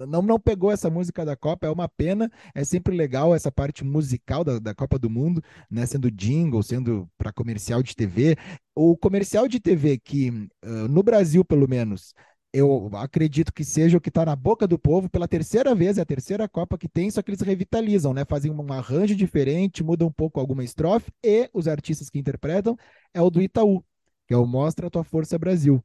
não, 0.00 0.20
não, 0.22 0.38
pegou 0.38 0.70
essa 0.70 0.90
música 0.90 1.24
da 1.24 1.36
Copa, 1.36 1.66
é 1.66 1.70
uma 1.70 1.88
pena. 1.88 2.30
É 2.54 2.64
sempre 2.64 2.94
legal 2.96 3.34
essa 3.34 3.50
parte 3.50 3.84
musical 3.84 4.44
da, 4.44 4.58
da 4.58 4.74
Copa 4.74 4.98
do 4.98 5.08
Mundo, 5.08 5.42
né? 5.70 5.86
Sendo 5.86 6.10
jingle, 6.10 6.62
sendo 6.62 7.08
para 7.16 7.32
comercial 7.32 7.82
de 7.82 7.94
TV. 7.94 8.36
O 8.74 8.96
comercial 8.96 9.48
de 9.48 9.60
TV 9.60 9.98
que, 9.98 10.48
ah, 10.62 10.88
no 10.88 11.02
Brasil, 11.02 11.44
pelo 11.44 11.68
menos, 11.68 12.12
eu 12.52 12.90
acredito 12.94 13.52
que 13.52 13.64
seja 13.64 13.98
o 13.98 14.00
que 14.00 14.08
está 14.08 14.24
na 14.24 14.34
boca 14.34 14.66
do 14.66 14.78
povo 14.78 15.10
pela 15.10 15.28
terceira 15.28 15.74
vez, 15.74 15.98
é 15.98 16.02
a 16.02 16.06
terceira 16.06 16.48
Copa 16.48 16.78
que 16.78 16.88
tem, 16.88 17.10
só 17.10 17.22
que 17.22 17.30
eles 17.30 17.40
revitalizam, 17.40 18.14
né? 18.14 18.24
Fazem 18.24 18.50
um 18.50 18.72
arranjo 18.72 19.14
diferente, 19.14 19.84
mudam 19.84 20.08
um 20.08 20.12
pouco 20.12 20.40
alguma 20.40 20.64
estrofe, 20.64 21.10
e 21.22 21.50
os 21.52 21.68
artistas 21.68 22.08
que 22.08 22.18
interpretam 22.18 22.76
é 23.12 23.20
o 23.20 23.30
do 23.30 23.42
Itaú, 23.42 23.84
que 24.26 24.34
é 24.34 24.36
o 24.36 24.46
Mostra 24.46 24.86
a 24.86 24.90
Tua 24.90 25.04
Força 25.04 25.38
Brasil. 25.38 25.84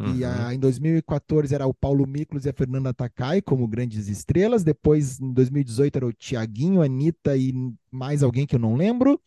E 0.00 0.24
Uhum. 0.24 0.24
a, 0.24 0.52
em 0.54 0.58
2014 0.58 1.54
era 1.54 1.66
o 1.66 1.74
Paulo 1.74 2.06
Miklos 2.06 2.44
e 2.44 2.48
a 2.48 2.52
Fernanda 2.52 2.92
Takai 2.94 3.40
como 3.42 3.68
grandes 3.68 4.08
estrelas. 4.08 4.64
Depois, 4.64 5.20
em 5.20 5.32
2018, 5.32 5.96
era 5.96 6.06
o 6.06 6.12
Tiaguinho, 6.12 6.82
a 6.82 6.86
Anitta 6.86 7.36
e 7.36 7.52
mais 7.90 8.22
alguém 8.22 8.46
que 8.46 8.54
eu 8.56 8.60
não 8.60 8.74
lembro. 8.76 9.20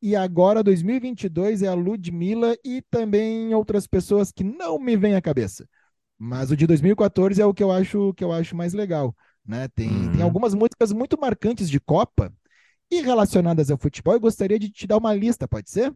E 0.00 0.14
agora, 0.16 0.62
2022, 0.62 1.62
é 1.62 1.68
a 1.68 1.74
Ludmilla 1.74 2.56
e 2.64 2.82
também 2.90 3.54
outras 3.54 3.86
pessoas 3.86 4.30
que 4.32 4.44
não 4.44 4.78
me 4.78 4.96
vêm 4.96 5.14
à 5.16 5.20
cabeça. 5.22 5.68
Mas 6.18 6.50
o 6.50 6.56
de 6.56 6.66
2014 6.66 7.40
é 7.42 7.46
o 7.46 7.54
que 7.54 7.62
eu 7.62 7.70
acho 7.72 8.12
que 8.14 8.24
eu 8.24 8.32
acho 8.32 8.56
mais 8.56 8.72
legal. 8.74 9.14
Né? 9.46 9.68
Tem, 9.68 10.08
tem 10.10 10.22
Uhum. 10.22 10.24
algumas 10.24 10.54
músicas 10.54 10.92
muito 10.92 11.18
marcantes 11.20 11.70
de 11.70 11.80
Copa 11.80 12.32
e 12.90 13.00
relacionadas 13.02 13.70
ao 13.70 13.78
futebol. 13.78 14.14
Eu 14.14 14.20
gostaria 14.20 14.58
de 14.58 14.70
te 14.70 14.86
dar 14.86 14.98
uma 14.98 15.14
lista, 15.14 15.48
pode 15.48 15.70
ser? 15.70 15.94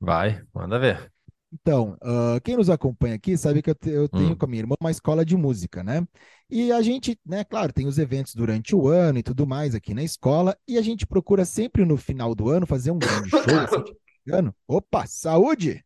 Vai, 0.00 0.46
manda 0.54 0.78
ver. 0.78 1.12
Então, 1.54 1.96
ah, 2.02 2.40
quem 2.42 2.56
nos 2.56 2.68
acompanha 2.68 3.14
aqui 3.14 3.36
sabe 3.36 3.62
que 3.62 3.70
eu, 3.70 3.74
te- 3.74 3.90
eu 3.90 4.08
tenho 4.08 4.30
Hum. 4.32 4.36
com 4.36 4.44
a 4.44 4.48
minha 4.48 4.62
irmã 4.62 4.74
uma 4.80 4.90
escola 4.90 5.24
de 5.24 5.36
música, 5.36 5.84
né? 5.84 6.06
E 6.50 6.72
a 6.72 6.82
gente, 6.82 7.18
né, 7.24 7.44
claro, 7.44 7.72
tem 7.72 7.86
os 7.86 7.96
eventos 7.96 8.34
durante 8.34 8.74
o 8.74 8.88
ano 8.88 9.18
e 9.18 9.22
tudo 9.22 9.46
mais 9.46 9.74
aqui 9.74 9.94
na 9.94 10.02
escola, 10.02 10.56
e 10.66 10.76
a 10.76 10.82
gente 10.82 11.06
procura 11.06 11.44
sempre 11.44 11.84
no 11.84 11.96
final 11.96 12.34
do 12.34 12.48
ano 12.48 12.66
fazer 12.66 12.90
um 12.90 12.98
grande 12.98 13.30
show, 13.30 13.62
assim, 13.62 13.82
de 13.82 13.92
fim 13.92 13.98
de 14.26 14.32
ano. 14.32 14.54
Opa, 14.66 15.06
saúde! 15.06 15.84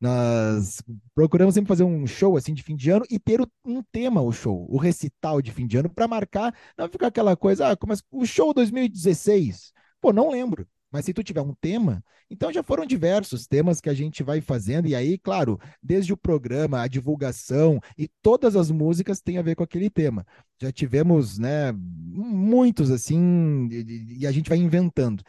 Nós 0.00 0.82
procuramos 1.14 1.54
sempre 1.54 1.68
fazer 1.68 1.84
um 1.84 2.06
show 2.06 2.36
assim 2.36 2.54
de 2.54 2.62
fim 2.62 2.74
de 2.74 2.90
ano 2.90 3.04
e 3.10 3.18
ter 3.18 3.40
um 3.64 3.82
tema 3.92 4.22
o 4.22 4.32
show, 4.32 4.66
o 4.70 4.78
recital 4.78 5.42
de 5.42 5.52
fim 5.52 5.66
de 5.66 5.76
ano 5.76 5.90
para 5.90 6.08
marcar, 6.08 6.54
não 6.78 6.88
ficar 6.88 7.08
aquela 7.08 7.36
coisa, 7.36 7.70
ah, 7.72 7.76
mas 7.86 8.02
o 8.10 8.24
show 8.24 8.54
2016, 8.54 9.72
pô, 10.00 10.12
não 10.12 10.30
lembro. 10.30 10.66
Mas 10.90 11.04
se 11.04 11.12
tu 11.14 11.22
tiver 11.22 11.40
um 11.40 11.54
tema, 11.54 12.02
então 12.28 12.52
já 12.52 12.62
foram 12.62 12.84
diversos 12.84 13.46
temas 13.46 13.80
que 13.80 13.88
a 13.88 13.94
gente 13.94 14.22
vai 14.22 14.40
fazendo 14.40 14.88
e 14.88 14.94
aí, 14.94 15.16
claro, 15.18 15.58
desde 15.82 16.12
o 16.12 16.16
programa, 16.16 16.80
a 16.80 16.88
divulgação 16.88 17.80
e 17.96 18.08
todas 18.20 18.56
as 18.56 18.70
músicas 18.70 19.20
têm 19.20 19.38
a 19.38 19.42
ver 19.42 19.54
com 19.54 19.62
aquele 19.62 19.88
tema. 19.88 20.26
Já 20.60 20.72
tivemos, 20.72 21.38
né, 21.38 21.72
muitos 21.72 22.90
assim 22.90 23.68
e, 23.70 24.20
e 24.20 24.26
a 24.26 24.32
gente 24.32 24.48
vai 24.48 24.58
inventando. 24.58 25.22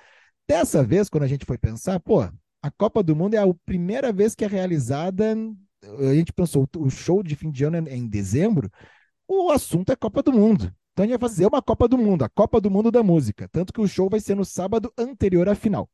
Dessa 0.47 0.83
vez, 0.83 1.09
quando 1.09 1.23
a 1.23 1.27
gente 1.27 1.45
foi 1.45 1.57
pensar, 1.57 1.99
pô, 1.99 2.21
a 2.61 2.71
Copa 2.71 3.01
do 3.01 3.15
Mundo 3.15 3.35
é 3.35 3.37
a 3.37 3.53
primeira 3.65 4.11
vez 4.11 4.35
que 4.35 4.43
é 4.45 4.47
realizada. 4.47 5.35
A 5.83 6.13
gente 6.13 6.33
pensou, 6.33 6.67
o 6.77 6.89
show 6.89 7.23
de 7.23 7.35
fim 7.35 7.51
de 7.51 7.63
ano 7.63 7.87
é 7.87 7.95
em 7.95 8.07
dezembro, 8.07 8.69
o 9.27 9.51
assunto 9.51 9.91
é 9.91 9.95
Copa 9.95 10.21
do 10.21 10.33
Mundo. 10.33 10.73
Então 10.93 11.03
a 11.03 11.07
gente 11.07 11.19
vai 11.19 11.29
fazer 11.29 11.45
uma 11.47 11.61
Copa 11.61 11.87
do 11.87 11.97
Mundo, 11.97 12.23
a 12.23 12.29
Copa 12.29 12.59
do 12.61 12.69
Mundo 12.71 12.91
da 12.91 13.03
música. 13.03 13.47
Tanto 13.49 13.73
que 13.73 13.81
o 13.81 13.87
show 13.87 14.09
vai 14.09 14.19
ser 14.19 14.35
no 14.35 14.45
sábado 14.45 14.91
anterior 14.97 15.47
à 15.49 15.55
final. 15.55 15.89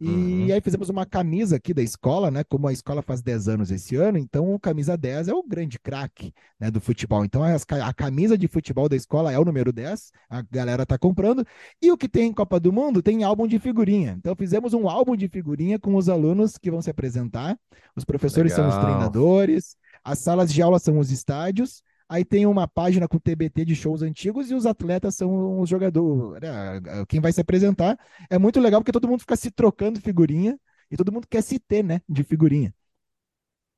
E 0.00 0.06
Uhum. 0.06 0.54
aí 0.54 0.60
fizemos 0.60 0.88
uma 0.88 1.04
camisa 1.04 1.56
aqui 1.56 1.74
da 1.74 1.82
escola, 1.82 2.30
né? 2.30 2.44
Como 2.44 2.68
a 2.68 2.72
escola 2.72 3.02
faz 3.02 3.20
10 3.20 3.48
anos 3.48 3.70
esse 3.72 3.96
ano, 3.96 4.16
então 4.16 4.54
o 4.54 4.60
camisa 4.60 4.96
10 4.96 5.26
é 5.26 5.34
o 5.34 5.42
grande 5.42 5.76
craque, 5.76 6.32
né, 6.58 6.70
do 6.70 6.80
futebol. 6.80 7.24
Então 7.24 7.42
a 7.42 7.92
camisa 7.94 8.38
de 8.38 8.46
futebol 8.46 8.88
da 8.88 8.94
escola 8.94 9.32
é 9.32 9.38
o 9.38 9.44
número 9.44 9.72
10, 9.72 10.12
a 10.30 10.40
galera 10.42 10.86
tá 10.86 10.96
comprando. 10.96 11.44
E 11.82 11.90
o 11.90 11.96
que 11.98 12.08
tem 12.08 12.28
em 12.28 12.32
Copa 12.32 12.60
do 12.60 12.72
Mundo 12.72 13.02
tem 13.02 13.24
álbum 13.24 13.46
de 13.48 13.58
figurinha. 13.58 14.14
Então 14.18 14.36
fizemos 14.36 14.72
um 14.72 14.88
álbum 14.88 15.16
de 15.16 15.28
figurinha 15.28 15.80
com 15.80 15.96
os 15.96 16.08
alunos 16.08 16.56
que 16.56 16.70
vão 16.70 16.80
se 16.80 16.90
apresentar. 16.90 17.58
Os 17.96 18.04
professores 18.04 18.52
são 18.52 18.68
os 18.68 18.76
Legal. 18.76 18.84
treinadores, 18.84 19.76
as 20.04 20.20
salas 20.20 20.52
de 20.52 20.62
aula 20.62 20.78
são 20.78 20.98
os 20.98 21.10
estádios. 21.10 21.82
Aí 22.08 22.24
tem 22.24 22.46
uma 22.46 22.66
página 22.66 23.06
com 23.06 23.18
TBT 23.18 23.64
de 23.64 23.74
shows 23.76 24.00
antigos 24.02 24.50
e 24.50 24.54
os 24.54 24.64
atletas 24.64 25.14
são 25.14 25.60
os 25.60 25.68
jogadores, 25.68 26.40
né, 26.40 27.04
quem 27.06 27.20
vai 27.20 27.32
se 27.32 27.40
apresentar. 27.40 27.98
É 28.30 28.38
muito 28.38 28.58
legal 28.60 28.80
porque 28.80 28.92
todo 28.92 29.06
mundo 29.06 29.20
fica 29.20 29.36
se 29.36 29.50
trocando 29.50 30.00
figurinha 30.00 30.58
e 30.90 30.96
todo 30.96 31.12
mundo 31.12 31.26
quer 31.28 31.42
se 31.42 31.58
ter, 31.58 31.84
né, 31.84 32.00
de 32.08 32.24
figurinha. 32.24 32.74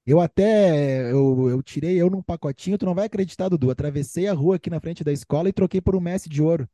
Eu 0.06 0.20
até, 0.20 1.10
eu, 1.12 1.48
eu 1.50 1.62
tirei 1.62 2.00
eu 2.00 2.08
num 2.08 2.22
pacotinho, 2.22 2.78
tu 2.78 2.86
não 2.86 2.94
vai 2.94 3.06
acreditar, 3.06 3.48
Dudu. 3.48 3.70
Atravessei 3.70 4.26
a 4.26 4.32
rua 4.32 4.56
aqui 4.56 4.70
na 4.70 4.80
frente 4.80 5.04
da 5.04 5.12
escola 5.12 5.48
e 5.48 5.52
troquei 5.52 5.80
por 5.80 5.94
um 5.94 6.00
Messi 6.00 6.28
de 6.28 6.42
ouro. 6.42 6.68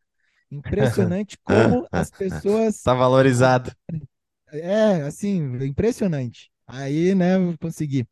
Impressionante 0.51 1.37
como 1.45 1.87
as 1.91 2.11
pessoas. 2.11 2.83
Tá 2.83 2.95
valorizado. 2.95 3.73
É, 4.53 5.03
assim, 5.03 5.39
impressionante. 5.65 6.51
Aí, 6.69 7.15
né, 7.15 7.37
consegui. 7.61 8.07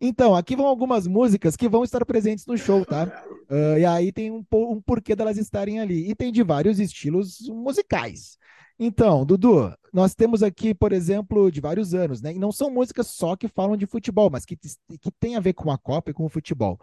Então, 0.00 0.34
aqui 0.36 0.54
vão 0.54 0.66
algumas 0.66 1.08
músicas 1.08 1.56
que 1.56 1.68
vão 1.68 1.82
estar 1.82 2.04
presentes 2.04 2.46
no 2.46 2.56
show, 2.56 2.84
tá? 2.84 3.04
Uh, 3.50 3.78
e 3.78 3.84
aí 3.84 4.12
tem 4.12 4.30
um, 4.30 4.44
um 4.52 4.80
porquê 4.80 5.16
delas 5.16 5.36
estarem 5.36 5.80
ali. 5.80 6.08
E 6.08 6.14
tem 6.14 6.30
de 6.30 6.42
vários 6.42 6.78
estilos 6.78 7.40
musicais. 7.48 8.38
Então, 8.78 9.24
Dudu, 9.24 9.74
nós 9.92 10.14
temos 10.14 10.42
aqui, 10.42 10.72
por 10.74 10.92
exemplo, 10.92 11.50
de 11.50 11.60
vários 11.60 11.94
anos, 11.94 12.20
né? 12.22 12.32
E 12.32 12.38
não 12.38 12.52
são 12.52 12.70
músicas 12.70 13.08
só 13.08 13.34
que 13.34 13.48
falam 13.48 13.76
de 13.76 13.86
futebol, 13.86 14.30
mas 14.30 14.44
que, 14.44 14.56
que 14.56 15.10
tem 15.18 15.34
a 15.34 15.40
ver 15.40 15.54
com 15.54 15.70
a 15.70 15.78
Copa 15.78 16.10
e 16.10 16.14
com 16.14 16.26
o 16.26 16.28
futebol. 16.28 16.78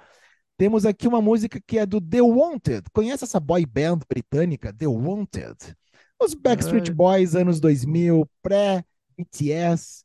Temos 0.58 0.86
aqui 0.86 1.08
uma 1.08 1.22
música 1.22 1.60
que 1.66 1.78
é 1.78 1.86
do 1.86 2.02
The 2.02 2.22
Wanted. 2.22 2.90
Conhece 2.92 3.24
essa 3.24 3.40
boy 3.40 3.66
band 3.66 4.00
britânica, 4.10 4.74
The 4.74 4.88
Wanted? 4.88 5.76
Os 6.22 6.34
Backstreet 6.34 6.92
Boys, 6.92 7.36
anos 7.36 7.60
2000, 7.60 8.28
pré-BTS 8.42 10.03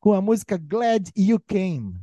com 0.00 0.14
a 0.14 0.20
música 0.20 0.56
Glad 0.56 1.10
You 1.16 1.38
Came. 1.38 1.94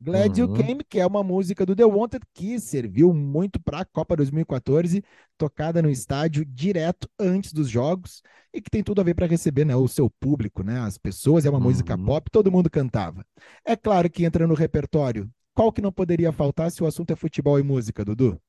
Glad 0.00 0.38
uhum. 0.38 0.38
You 0.38 0.52
Came, 0.54 0.84
que 0.84 0.98
é 0.98 1.06
uma 1.06 1.22
música 1.22 1.66
do 1.66 1.76
The 1.76 1.84
Wanted 1.84 2.24
que 2.32 2.58
serviu 2.58 3.12
muito 3.12 3.60
para 3.60 3.80
a 3.80 3.84
Copa 3.84 4.16
2014, 4.16 5.04
tocada 5.36 5.82
no 5.82 5.90
estádio 5.90 6.44
direto 6.44 7.08
antes 7.18 7.52
dos 7.52 7.68
jogos 7.68 8.22
e 8.52 8.60
que 8.60 8.70
tem 8.70 8.82
tudo 8.82 9.00
a 9.00 9.04
ver 9.04 9.14
para 9.14 9.26
receber 9.26 9.64
né, 9.64 9.76
o 9.76 9.86
seu 9.86 10.08
público, 10.08 10.62
né, 10.62 10.80
as 10.80 10.98
pessoas. 10.98 11.44
É 11.44 11.50
uma 11.50 11.58
uhum. 11.58 11.64
música 11.64 11.96
pop, 11.96 12.30
todo 12.30 12.50
mundo 12.50 12.70
cantava. 12.70 13.24
É 13.64 13.76
claro 13.76 14.08
que 14.10 14.24
entra 14.24 14.46
no 14.46 14.54
repertório. 14.54 15.30
Qual 15.54 15.72
que 15.72 15.82
não 15.82 15.92
poderia 15.92 16.32
faltar 16.32 16.70
se 16.70 16.82
o 16.82 16.86
assunto 16.86 17.12
é 17.12 17.16
futebol 17.16 17.58
e 17.58 17.62
música, 17.62 18.04
Dudu? 18.04 18.40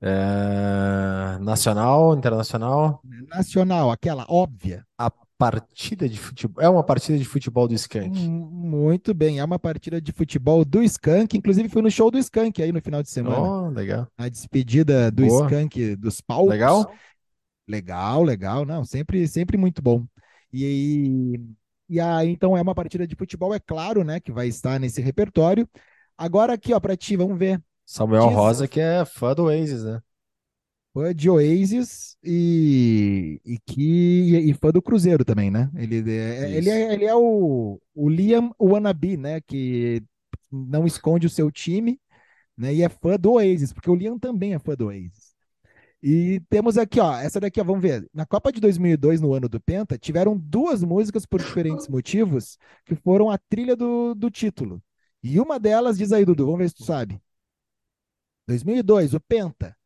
É... 0.00 1.38
Nacional, 1.40 2.16
internacional? 2.16 3.00
Nacional, 3.28 3.90
aquela 3.90 4.24
óbvia. 4.28 4.84
A 4.98 5.10
partida 5.40 6.06
de 6.06 6.18
futebol. 6.18 6.62
É 6.62 6.68
uma 6.68 6.84
partida 6.84 7.16
de 7.16 7.24
futebol 7.24 7.66
do 7.66 7.72
Skank. 7.72 8.18
Hum, 8.18 8.50
muito 8.52 9.14
bem, 9.14 9.38
é 9.38 9.44
uma 9.44 9.58
partida 9.58 9.98
de 9.98 10.12
futebol 10.12 10.66
do 10.66 10.82
Skank. 10.82 11.34
Inclusive 11.34 11.70
foi 11.70 11.80
no 11.80 11.90
show 11.90 12.10
do 12.10 12.18
Skank 12.18 12.62
aí 12.62 12.70
no 12.70 12.82
final 12.82 13.02
de 13.02 13.08
semana. 13.08 13.40
Oh, 13.40 13.70
legal. 13.70 14.06
A 14.18 14.28
despedida 14.28 15.10
do 15.10 15.24
Boa. 15.24 15.46
Skank 15.46 15.96
dos 15.96 16.20
palcos. 16.20 16.50
Legal? 16.50 16.92
Legal, 17.66 18.22
legal. 18.22 18.66
Não, 18.66 18.84
sempre, 18.84 19.26
sempre 19.26 19.56
muito 19.56 19.80
bom. 19.80 20.04
E, 20.52 21.40
e 21.88 21.98
aí, 21.98 22.28
então, 22.28 22.54
é 22.54 22.60
uma 22.60 22.74
partida 22.74 23.06
de 23.06 23.16
futebol, 23.16 23.54
é 23.54 23.58
claro, 23.58 24.04
né, 24.04 24.20
que 24.20 24.30
vai 24.30 24.46
estar 24.46 24.78
nesse 24.78 25.00
repertório. 25.00 25.66
Agora 26.18 26.52
aqui, 26.52 26.74
ó, 26.74 26.80
para 26.80 26.94
ti, 26.98 27.16
vamos 27.16 27.38
ver. 27.38 27.62
Samuel 27.86 28.26
Diz... 28.26 28.36
Rosa, 28.36 28.68
que 28.68 28.78
é 28.78 29.06
fã 29.06 29.34
do 29.34 29.44
Oasis, 29.44 29.84
né? 29.84 30.02
Fã 30.92 31.14
de 31.14 31.30
Oasis 31.30 32.16
e, 32.22 33.40
e 33.44 33.58
que 33.66 34.36
e 34.38 34.54
fã 34.54 34.70
do 34.70 34.82
Cruzeiro 34.82 35.24
também, 35.24 35.50
né? 35.50 35.70
Ele 35.76 35.98
é, 36.10 36.56
ele 36.56 36.70
é, 36.70 36.92
ele 36.94 37.04
é 37.04 37.14
o, 37.14 37.80
o 37.94 38.08
Liam 38.08 38.52
Wannabe, 38.60 39.16
né? 39.16 39.40
Que 39.40 40.02
não 40.50 40.86
esconde 40.86 41.26
o 41.26 41.30
seu 41.30 41.50
time, 41.50 42.00
né? 42.56 42.74
E 42.74 42.82
é 42.82 42.88
fã 42.88 43.16
do 43.18 43.32
Oasis, 43.32 43.72
porque 43.72 43.90
o 43.90 43.94
Liam 43.94 44.18
também 44.18 44.54
é 44.54 44.58
fã 44.58 44.74
do 44.74 44.86
Oasis. 44.86 45.30
E 46.02 46.40
temos 46.48 46.78
aqui, 46.78 46.98
ó, 46.98 47.14
essa 47.18 47.38
daqui, 47.38 47.60
ó, 47.60 47.64
vamos 47.64 47.82
ver. 47.82 48.08
Na 48.12 48.24
Copa 48.24 48.50
de 48.50 48.60
2002, 48.60 49.20
no 49.20 49.34
ano 49.34 49.48
do 49.48 49.60
Penta, 49.60 49.98
tiveram 49.98 50.36
duas 50.36 50.82
músicas 50.82 51.26
por 51.26 51.40
diferentes 51.40 51.88
motivos 51.88 52.58
que 52.86 52.94
foram 52.94 53.30
a 53.30 53.36
trilha 53.38 53.76
do, 53.76 54.14
do 54.14 54.30
título. 54.30 54.82
E 55.22 55.38
uma 55.38 55.60
delas, 55.60 55.98
diz 55.98 56.12
aí, 56.12 56.24
Dudu, 56.24 56.46
vamos 56.46 56.60
ver 56.60 56.68
se 56.70 56.74
tu 56.76 56.84
sabe. 56.84 57.20
2002, 58.46 59.14
o 59.14 59.20
Penta. 59.20 59.76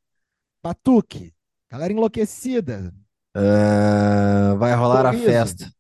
Batuque. 0.64 1.30
Galera 1.70 1.92
enlouquecida. 1.92 2.90
Uh, 3.36 4.56
vai 4.56 4.74
rolar 4.74 5.12
Sorriso. 5.12 5.24
a 5.24 5.26
festa. 5.30 5.70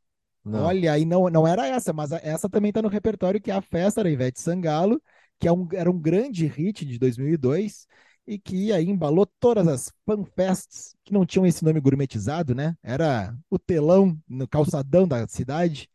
Não. 0.44 0.64
Olha, 0.64 0.92
aí 0.92 1.06
não, 1.06 1.30
não 1.30 1.46
era 1.48 1.66
essa, 1.66 1.90
mas 1.90 2.12
essa 2.12 2.50
também 2.50 2.68
está 2.68 2.82
no 2.82 2.88
repertório, 2.88 3.40
que 3.40 3.50
é 3.50 3.54
a 3.54 3.62
festa 3.62 4.04
da 4.04 4.10
Ivete 4.10 4.38
Sangalo, 4.38 5.00
que 5.40 5.48
é 5.48 5.52
um, 5.52 5.66
era 5.72 5.90
um 5.90 5.98
grande 5.98 6.46
hit 6.46 6.84
de 6.84 6.98
2002 6.98 7.86
e 8.26 8.38
que 8.38 8.72
aí 8.72 8.90
embalou 8.90 9.26
todas 9.40 9.66
as 9.66 9.90
fanfests 10.04 10.94
que 11.02 11.14
não 11.14 11.24
tinham 11.24 11.46
esse 11.46 11.64
nome 11.64 11.80
gourmetizado, 11.80 12.54
né? 12.54 12.76
Era 12.82 13.34
o 13.48 13.58
telão 13.58 14.18
no 14.28 14.46
calçadão 14.46 15.08
da 15.08 15.26
cidade. 15.26 15.88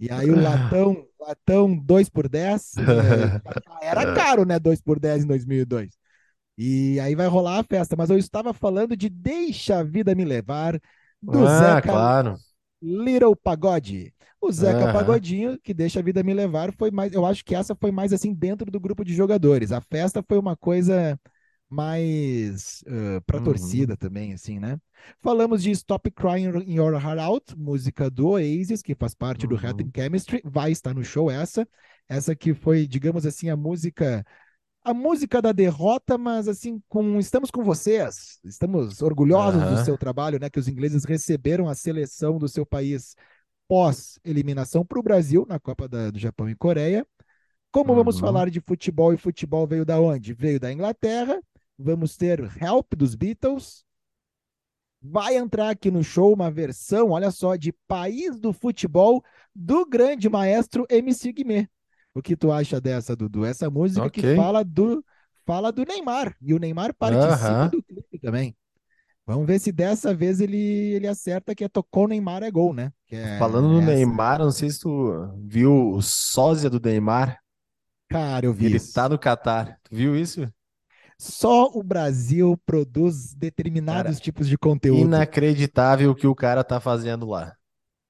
E 0.00 0.10
aí 0.10 0.30
o 0.30 0.40
latão, 0.40 1.06
latão 1.20 1.76
2 1.76 2.08
por 2.08 2.28
10, 2.30 2.76
é, 3.82 3.88
era 3.88 4.14
caro, 4.14 4.46
né? 4.46 4.58
2 4.58 4.80
por 4.80 4.98
10 4.98 5.24
em 5.24 5.26
2002. 5.26 6.01
E 6.56 7.00
aí 7.00 7.14
vai 7.14 7.26
rolar 7.26 7.60
a 7.60 7.64
festa, 7.64 7.96
mas 7.96 8.10
eu 8.10 8.18
estava 8.18 8.52
falando 8.52 8.96
de 8.96 9.08
Deixa 9.08 9.78
a 9.78 9.82
Vida 9.82 10.14
Me 10.14 10.24
Levar, 10.24 10.80
do 11.20 11.46
ah, 11.46 11.58
Zeca 11.58 11.92
claro. 11.92 12.36
Little 12.80 13.36
Pagode. 13.36 14.12
O 14.40 14.50
Zeca 14.50 14.86
uhum. 14.86 14.92
Pagodinho, 14.92 15.58
que 15.62 15.72
Deixa 15.72 16.00
a 16.00 16.02
Vida 16.02 16.22
Me 16.22 16.34
Levar, 16.34 16.72
foi 16.72 16.90
mais. 16.90 17.12
Eu 17.12 17.24
acho 17.24 17.44
que 17.44 17.54
essa 17.54 17.76
foi 17.76 17.92
mais 17.92 18.12
assim 18.12 18.34
dentro 18.34 18.70
do 18.70 18.80
grupo 18.80 19.04
de 19.04 19.14
jogadores. 19.14 19.70
A 19.70 19.80
festa 19.80 20.22
foi 20.26 20.36
uma 20.36 20.56
coisa 20.56 21.18
mais 21.70 22.82
uh, 22.88 23.22
para 23.24 23.38
uhum. 23.38 23.44
torcida 23.44 23.96
também, 23.96 24.34
assim, 24.34 24.58
né? 24.58 24.78
Falamos 25.22 25.62
de 25.62 25.70
Stop 25.70 26.10
Crying 26.10 26.50
Your 26.66 26.92
Heart 26.94 27.20
Out, 27.20 27.56
música 27.56 28.10
do 28.10 28.30
Oasis, 28.30 28.82
que 28.82 28.94
faz 28.94 29.14
parte 29.14 29.46
uhum. 29.46 29.50
do 29.50 29.56
Head 29.56 29.90
Chemistry, 29.94 30.42
vai 30.44 30.72
estar 30.72 30.92
no 30.92 31.04
show 31.04 31.30
essa. 31.30 31.66
Essa 32.08 32.34
que 32.34 32.52
foi, 32.52 32.86
digamos 32.86 33.24
assim, 33.24 33.48
a 33.48 33.56
música 33.56 34.24
a 34.84 34.92
música 34.92 35.40
da 35.40 35.52
derrota, 35.52 36.18
mas 36.18 36.48
assim, 36.48 36.82
com 36.88 37.18
estamos 37.18 37.50
com 37.50 37.62
vocês, 37.62 38.40
estamos 38.44 39.00
orgulhosos 39.00 39.62
uhum. 39.62 39.74
do 39.74 39.84
seu 39.84 39.96
trabalho, 39.96 40.38
né? 40.40 40.50
Que 40.50 40.58
os 40.58 40.68
ingleses 40.68 41.04
receberam 41.04 41.68
a 41.68 41.74
seleção 41.74 42.38
do 42.38 42.48
seu 42.48 42.66
país 42.66 43.14
pós 43.68 44.18
eliminação 44.24 44.84
para 44.84 44.98
o 44.98 45.02
Brasil 45.02 45.46
na 45.48 45.58
Copa 45.58 45.88
da, 45.88 46.10
do 46.10 46.18
Japão 46.18 46.48
e 46.48 46.54
Coreia. 46.54 47.06
Como 47.70 47.90
uhum. 47.90 47.96
vamos 47.96 48.18
falar 48.18 48.50
de 48.50 48.60
futebol 48.60 49.14
e 49.14 49.16
futebol 49.16 49.66
veio 49.66 49.84
da 49.84 50.00
onde? 50.00 50.34
Veio 50.34 50.58
da 50.58 50.72
Inglaterra. 50.72 51.40
Vamos 51.78 52.16
ter 52.16 52.40
Help 52.60 52.94
dos 52.94 53.14
Beatles. 53.14 53.84
Vai 55.00 55.36
entrar 55.36 55.70
aqui 55.70 55.90
no 55.90 56.04
show 56.04 56.32
uma 56.32 56.50
versão, 56.50 57.10
olha 57.10 57.30
só, 57.30 57.56
de 57.56 57.72
País 57.88 58.38
do 58.38 58.52
Futebol 58.52 59.24
do 59.54 59.84
grande 59.84 60.28
maestro 60.28 60.86
MC 60.88 61.32
Guimê. 61.32 61.68
O 62.14 62.20
que 62.20 62.36
tu 62.36 62.52
acha 62.52 62.80
dessa, 62.80 63.16
Dudu? 63.16 63.44
Essa 63.44 63.70
música 63.70 64.06
okay. 64.06 64.22
que 64.22 64.36
fala 64.36 64.62
do, 64.62 65.04
fala 65.46 65.72
do 65.72 65.84
Neymar. 65.84 66.36
E 66.40 66.52
o 66.52 66.58
Neymar 66.58 66.94
participa 66.94 67.34
uh 67.34 67.66
-huh. 67.66 67.70
do 67.70 67.82
clipe 67.82 68.18
também. 68.18 68.54
Vamos 69.24 69.46
ver 69.46 69.58
se 69.60 69.70
dessa 69.70 70.12
vez 70.12 70.40
ele, 70.40 70.56
ele 70.56 71.06
acerta 71.06 71.54
que 71.54 71.64
é 71.64 71.68
tocou 71.68 72.08
Neymar 72.08 72.42
é 72.42 72.50
gol, 72.50 72.74
né? 72.74 72.92
É 73.10 73.38
Falando 73.38 73.68
no 73.68 73.80
Neymar, 73.80 74.40
não 74.40 74.50
sei 74.50 74.68
se 74.68 74.80
tu 74.80 75.32
viu 75.38 75.90
o 75.90 76.02
sósia 76.02 76.68
do 76.68 76.80
Neymar. 76.80 77.38
Cara, 78.10 78.44
eu 78.44 78.52
vi 78.52 78.66
Ele 78.66 78.76
isso. 78.76 78.92
tá 78.92 79.08
no 79.08 79.18
Catar. 79.18 79.78
Tu 79.84 79.94
viu 79.94 80.16
isso? 80.16 80.46
Só 81.18 81.70
o 81.72 81.82
Brasil 81.82 82.60
produz 82.66 83.32
determinados 83.32 84.16
cara, 84.16 84.24
tipos 84.24 84.48
de 84.48 84.58
conteúdo. 84.58 85.00
Inacreditável 85.00 86.10
o 86.10 86.14
que 86.14 86.26
o 86.26 86.34
cara 86.34 86.64
tá 86.64 86.80
fazendo 86.80 87.26
lá 87.26 87.56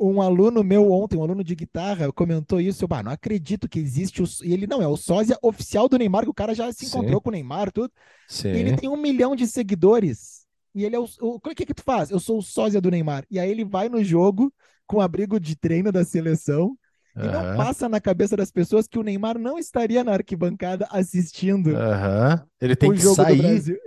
um 0.02 0.20
aluno 0.20 0.64
meu 0.64 0.90
ontem, 0.90 1.16
um 1.16 1.22
aluno 1.22 1.44
de 1.44 1.54
guitarra, 1.54 2.12
comentou 2.12 2.60
isso. 2.60 2.82
Eu, 2.82 2.88
bah, 2.88 3.02
não 3.02 3.12
acredito 3.12 3.68
que 3.68 3.78
existe 3.78 4.22
o. 4.22 4.26
E 4.42 4.52
ele 4.52 4.66
não 4.66 4.82
é 4.82 4.86
o 4.88 4.96
sósia 4.96 5.38
oficial 5.40 5.88
do 5.88 5.96
Neymar, 5.96 6.24
que 6.24 6.30
o 6.30 6.34
cara 6.34 6.54
já 6.54 6.72
se 6.72 6.86
encontrou 6.86 7.20
Sim. 7.20 7.22
com 7.22 7.28
o 7.28 7.32
Neymar, 7.32 7.70
tudo. 7.70 7.92
Sim. 8.26 8.48
E 8.48 8.58
ele 8.58 8.76
tem 8.76 8.88
um 8.88 8.96
milhão 8.96 9.36
de 9.36 9.46
seguidores. 9.46 10.42
E 10.74 10.84
ele 10.84 10.96
é 10.96 10.98
o. 10.98 11.06
O 11.20 11.38
que 11.40 11.66
que 11.66 11.74
tu 11.74 11.82
faz? 11.84 12.10
Eu 12.10 12.18
sou 12.18 12.38
o 12.38 12.42
sósia 12.42 12.80
do 12.80 12.90
Neymar. 12.90 13.24
E 13.30 13.38
aí 13.38 13.50
ele 13.50 13.64
vai 13.64 13.88
no 13.88 14.02
jogo 14.02 14.52
com 14.86 15.00
abrigo 15.00 15.38
de 15.38 15.54
treino 15.54 15.92
da 15.92 16.04
seleção. 16.04 16.76
Uhum. 17.14 17.24
E 17.24 17.28
não 17.28 17.56
passa 17.56 17.88
na 17.88 18.00
cabeça 18.00 18.36
das 18.36 18.50
pessoas 18.50 18.88
que 18.88 18.98
o 18.98 19.02
Neymar 19.02 19.38
não 19.38 19.58
estaria 19.58 20.02
na 20.02 20.12
arquibancada 20.12 20.88
assistindo. 20.90 21.68
Uhum. 21.68 22.46
Ele 22.60 22.74
tem 22.74 22.92
que 22.92 23.00
sair 23.00 23.78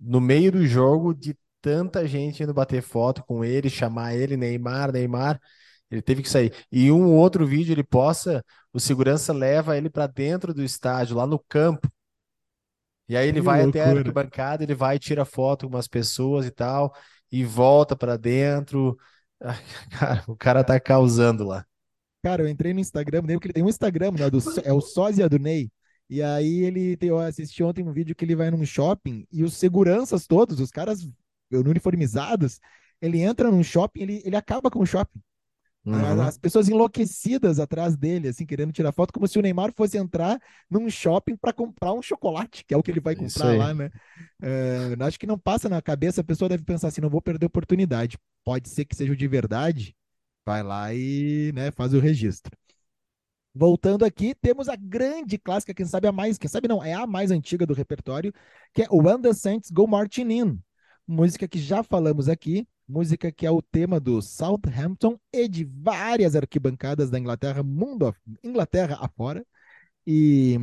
no 0.00 0.20
meio 0.20 0.50
do 0.50 0.66
jogo 0.66 1.12
de 1.12 1.36
tanta 1.62 2.06
gente 2.06 2.42
indo 2.42 2.52
bater 2.52 2.82
foto 2.82 3.24
com 3.24 3.44
ele, 3.44 3.70
chamar 3.70 4.14
ele, 4.14 4.36
Neymar, 4.36 4.92
Neymar. 4.92 5.40
Ele 5.90 6.02
teve 6.02 6.22
que 6.22 6.28
sair. 6.28 6.52
E 6.70 6.90
um 6.90 7.14
outro 7.14 7.46
vídeo 7.46 7.72
ele 7.72 7.84
possa, 7.84 8.44
o 8.72 8.80
segurança 8.80 9.32
leva 9.32 9.76
ele 9.76 9.88
para 9.88 10.06
dentro 10.06 10.52
do 10.52 10.62
estádio, 10.64 11.16
lá 11.16 11.26
no 11.26 11.38
campo. 11.38 11.88
E 13.08 13.16
aí 13.16 13.28
ele 13.28 13.40
que 13.40 13.44
vai 13.44 13.62
loucura. 13.62 13.84
até 13.84 13.90
a 13.90 13.98
arquibancada, 13.98 14.62
ele 14.64 14.74
vai 14.74 14.98
tira 14.98 15.24
foto 15.24 15.66
com 15.66 15.74
umas 15.74 15.86
pessoas 15.88 16.46
e 16.46 16.50
tal, 16.50 16.94
e 17.30 17.44
volta 17.44 17.94
para 17.94 18.16
dentro. 18.16 18.96
Cara, 19.90 20.24
o 20.26 20.36
cara 20.36 20.64
tá 20.64 20.80
causando 20.80 21.44
lá. 21.44 21.66
Cara, 22.22 22.42
eu 22.42 22.48
entrei 22.48 22.72
no 22.72 22.80
Instagram 22.80 23.22
dele, 23.22 23.34
porque 23.34 23.48
ele 23.48 23.54
tem 23.54 23.64
um 23.64 23.68
Instagram, 23.68 24.12
né, 24.12 24.30
do, 24.30 24.38
é 24.64 24.72
o 24.72 24.80
sósia 24.80 25.28
do 25.28 25.38
Ney. 25.38 25.70
E 26.08 26.22
aí 26.22 26.62
ele 26.64 26.96
eu 27.00 27.18
assisti 27.18 27.62
ontem 27.62 27.82
um 27.82 27.92
vídeo 27.92 28.14
que 28.14 28.24
ele 28.24 28.36
vai 28.36 28.50
num 28.50 28.64
shopping 28.64 29.26
e 29.32 29.42
os 29.42 29.54
seguranças 29.54 30.26
todos, 30.26 30.60
os 30.60 30.70
caras 30.70 31.00
uniformizados, 31.52 32.60
ele 33.00 33.20
entra 33.20 33.50
num 33.50 33.62
shopping, 33.62 34.02
ele, 34.02 34.22
ele 34.24 34.36
acaba 34.36 34.70
com 34.70 34.80
o 34.80 34.86
shopping. 34.86 35.20
Uhum. 35.84 36.22
As 36.22 36.38
pessoas 36.38 36.68
enlouquecidas 36.68 37.58
atrás 37.58 37.96
dele, 37.96 38.28
assim, 38.28 38.46
querendo 38.46 38.72
tirar 38.72 38.92
foto, 38.92 39.12
como 39.12 39.26
se 39.26 39.36
o 39.36 39.42
Neymar 39.42 39.72
fosse 39.72 39.98
entrar 39.98 40.40
num 40.70 40.88
shopping 40.88 41.36
para 41.36 41.52
comprar 41.52 41.92
um 41.92 42.00
chocolate, 42.00 42.64
que 42.64 42.72
é 42.72 42.76
o 42.76 42.82
que 42.82 42.90
ele 42.92 43.00
vai 43.00 43.16
comprar 43.16 43.56
lá, 43.56 43.74
né? 43.74 43.90
Uh, 44.40 45.02
acho 45.02 45.18
que 45.18 45.26
não 45.26 45.36
passa 45.36 45.68
na 45.68 45.82
cabeça, 45.82 46.20
a 46.20 46.24
pessoa 46.24 46.48
deve 46.48 46.62
pensar 46.62 46.88
assim: 46.88 47.00
não 47.00 47.10
vou 47.10 47.20
perder 47.20 47.46
oportunidade. 47.46 48.16
Pode 48.44 48.68
ser 48.68 48.84
que 48.84 48.94
seja 48.94 49.12
o 49.12 49.16
de 49.16 49.26
verdade, 49.26 49.96
vai 50.46 50.62
lá 50.62 50.94
e 50.94 51.50
né, 51.52 51.72
faz 51.72 51.92
o 51.92 51.98
registro. 51.98 52.56
Voltando 53.54 54.04
aqui, 54.04 54.34
temos 54.40 54.68
a 54.68 54.76
grande 54.76 55.36
clássica, 55.36 55.74
quem 55.74 55.84
sabe 55.84 56.06
a 56.06 56.12
mais, 56.12 56.38
quem 56.38 56.48
sabe 56.48 56.68
não, 56.68 56.82
é 56.82 56.94
a 56.94 57.06
mais 57.06 57.30
antiga 57.30 57.66
do 57.66 57.74
repertório, 57.74 58.32
que 58.72 58.82
é 58.82 58.86
the 59.20 59.34
Saints 59.34 59.70
Go 59.70 59.86
Marching 59.86 60.30
In. 60.32 60.62
Música 61.06 61.48
que 61.48 61.58
já 61.58 61.82
falamos 61.82 62.28
aqui, 62.28 62.66
música 62.88 63.30
que 63.32 63.46
é 63.46 63.50
o 63.50 63.60
tema 63.60 63.98
do 64.00 64.22
Southampton 64.22 65.18
e 65.32 65.48
de 65.48 65.64
várias 65.64 66.36
arquibancadas 66.36 67.10
da 67.10 67.18
Inglaterra, 67.18 67.62
mundo 67.62 68.14
Inglaterra 68.42 68.98
afora. 69.00 69.44
E, 70.06 70.56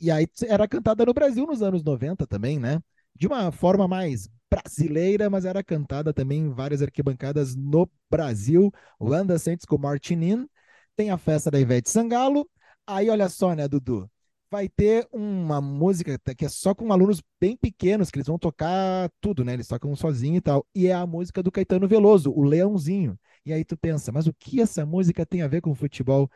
e 0.00 0.10
aí 0.10 0.26
era 0.46 0.68
cantada 0.68 1.04
no 1.06 1.14
Brasil 1.14 1.46
nos 1.46 1.62
anos 1.62 1.82
90 1.82 2.26
também, 2.26 2.58
né? 2.58 2.80
De 3.14 3.26
uma 3.26 3.52
forma 3.52 3.88
mais 3.88 4.28
brasileira, 4.50 5.30
mas 5.30 5.44
era 5.44 5.64
cantada 5.64 6.12
também 6.12 6.42
em 6.42 6.50
várias 6.50 6.82
arquibancadas 6.82 7.56
no 7.56 7.88
Brasil. 8.10 8.72
When 9.00 9.26
the 9.26 9.38
Saints 9.38 9.64
Go 9.66 9.78
Marching 9.78 10.22
In 10.24 10.48
tem 10.96 11.10
a 11.10 11.18
festa 11.18 11.50
da 11.50 11.60
Ivete 11.60 11.90
Sangalo. 11.90 12.48
Aí, 12.86 13.10
olha 13.10 13.28
só, 13.28 13.54
né, 13.54 13.66
Dudu? 13.68 14.10
Vai 14.54 14.68
ter 14.68 15.08
uma 15.10 15.60
música 15.60 16.16
que 16.36 16.44
é 16.44 16.48
só 16.48 16.72
com 16.76 16.92
alunos 16.92 17.20
bem 17.40 17.56
pequenos, 17.56 18.08
que 18.08 18.18
eles 18.18 18.28
vão 18.28 18.38
tocar 18.38 19.10
tudo, 19.20 19.44
né? 19.44 19.52
Eles 19.52 19.66
tocam 19.66 19.96
sozinho 19.96 20.36
e 20.36 20.40
tal. 20.40 20.64
E 20.72 20.86
é 20.86 20.92
a 20.94 21.04
música 21.04 21.42
do 21.42 21.50
Caetano 21.50 21.88
Veloso, 21.88 22.30
o 22.30 22.44
Leãozinho. 22.44 23.18
E 23.44 23.52
aí 23.52 23.64
tu 23.64 23.76
pensa, 23.76 24.12
mas 24.12 24.28
o 24.28 24.32
que 24.32 24.60
essa 24.60 24.86
música 24.86 25.26
tem 25.26 25.42
a 25.42 25.48
ver 25.48 25.60
com 25.60 25.74
futebol? 25.74 26.30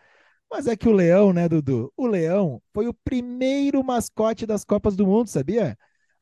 Mas 0.51 0.67
é 0.67 0.77
que 0.77 0.89
o 0.89 0.93
Leão, 0.93 1.33
né, 1.33 1.49
Dudu? 1.49 1.93
O 1.97 2.09
Leão 2.09 2.61
foi 2.75 2.89
o 2.89 2.95
primeiro 3.05 3.85
mascote 3.85 4.45
das 4.47 4.65
Copas 4.65 4.97
do 4.97 5.07
Mundo, 5.07 5.29
sabia? 5.29 5.79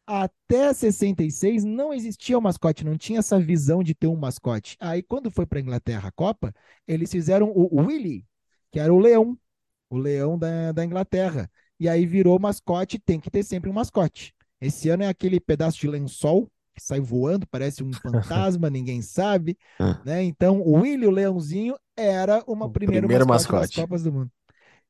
Até 0.06 0.74
66 0.74 1.64
não 1.64 1.94
existia 1.94 2.36
o 2.36 2.40
um 2.40 2.42
mascote, 2.42 2.84
não 2.84 2.98
tinha 2.98 3.20
essa 3.20 3.40
visão 3.40 3.82
de 3.82 3.94
ter 3.94 4.06
um 4.08 4.16
mascote. 4.16 4.76
Aí, 4.80 5.02
quando 5.02 5.30
foi 5.30 5.46
para 5.46 5.60
a 5.60 5.62
Inglaterra 5.62 6.08
a 6.10 6.12
Copa, 6.12 6.54
eles 6.86 7.10
fizeram 7.10 7.50
o 7.54 7.80
Willy, 7.86 8.26
que 8.70 8.78
era 8.78 8.92
o 8.92 8.98
leão, 8.98 9.38
o 9.88 9.96
leão 9.96 10.38
da, 10.38 10.72
da 10.72 10.84
Inglaterra. 10.84 11.50
E 11.78 11.88
aí 11.88 12.06
virou 12.06 12.38
mascote, 12.38 12.98
tem 12.98 13.20
que 13.20 13.30
ter 13.30 13.42
sempre 13.42 13.68
um 13.68 13.72
mascote. 13.72 14.34
Esse 14.60 14.88
ano 14.88 15.02
é 15.02 15.08
aquele 15.08 15.38
pedaço 15.38 15.78
de 15.78 15.88
lençol 15.88 16.50
que 16.74 16.82
sai 16.82 17.00
voando, 17.00 17.46
parece 17.46 17.82
um 17.82 17.90
fantasma, 18.02 18.68
ninguém 18.68 19.00
sabe. 19.02 19.56
Né? 20.04 20.22
Então, 20.24 20.60
o 20.60 20.80
Willy, 20.80 21.06
o 21.06 21.10
leãozinho, 21.10 21.76
era 21.96 22.42
uma 22.46 22.70
primeira 22.70 23.06
mascote, 23.06 23.28
mascote 23.28 23.60
das 23.60 23.74
Copas 23.74 24.02
do 24.02 24.12
Mundo. 24.12 24.30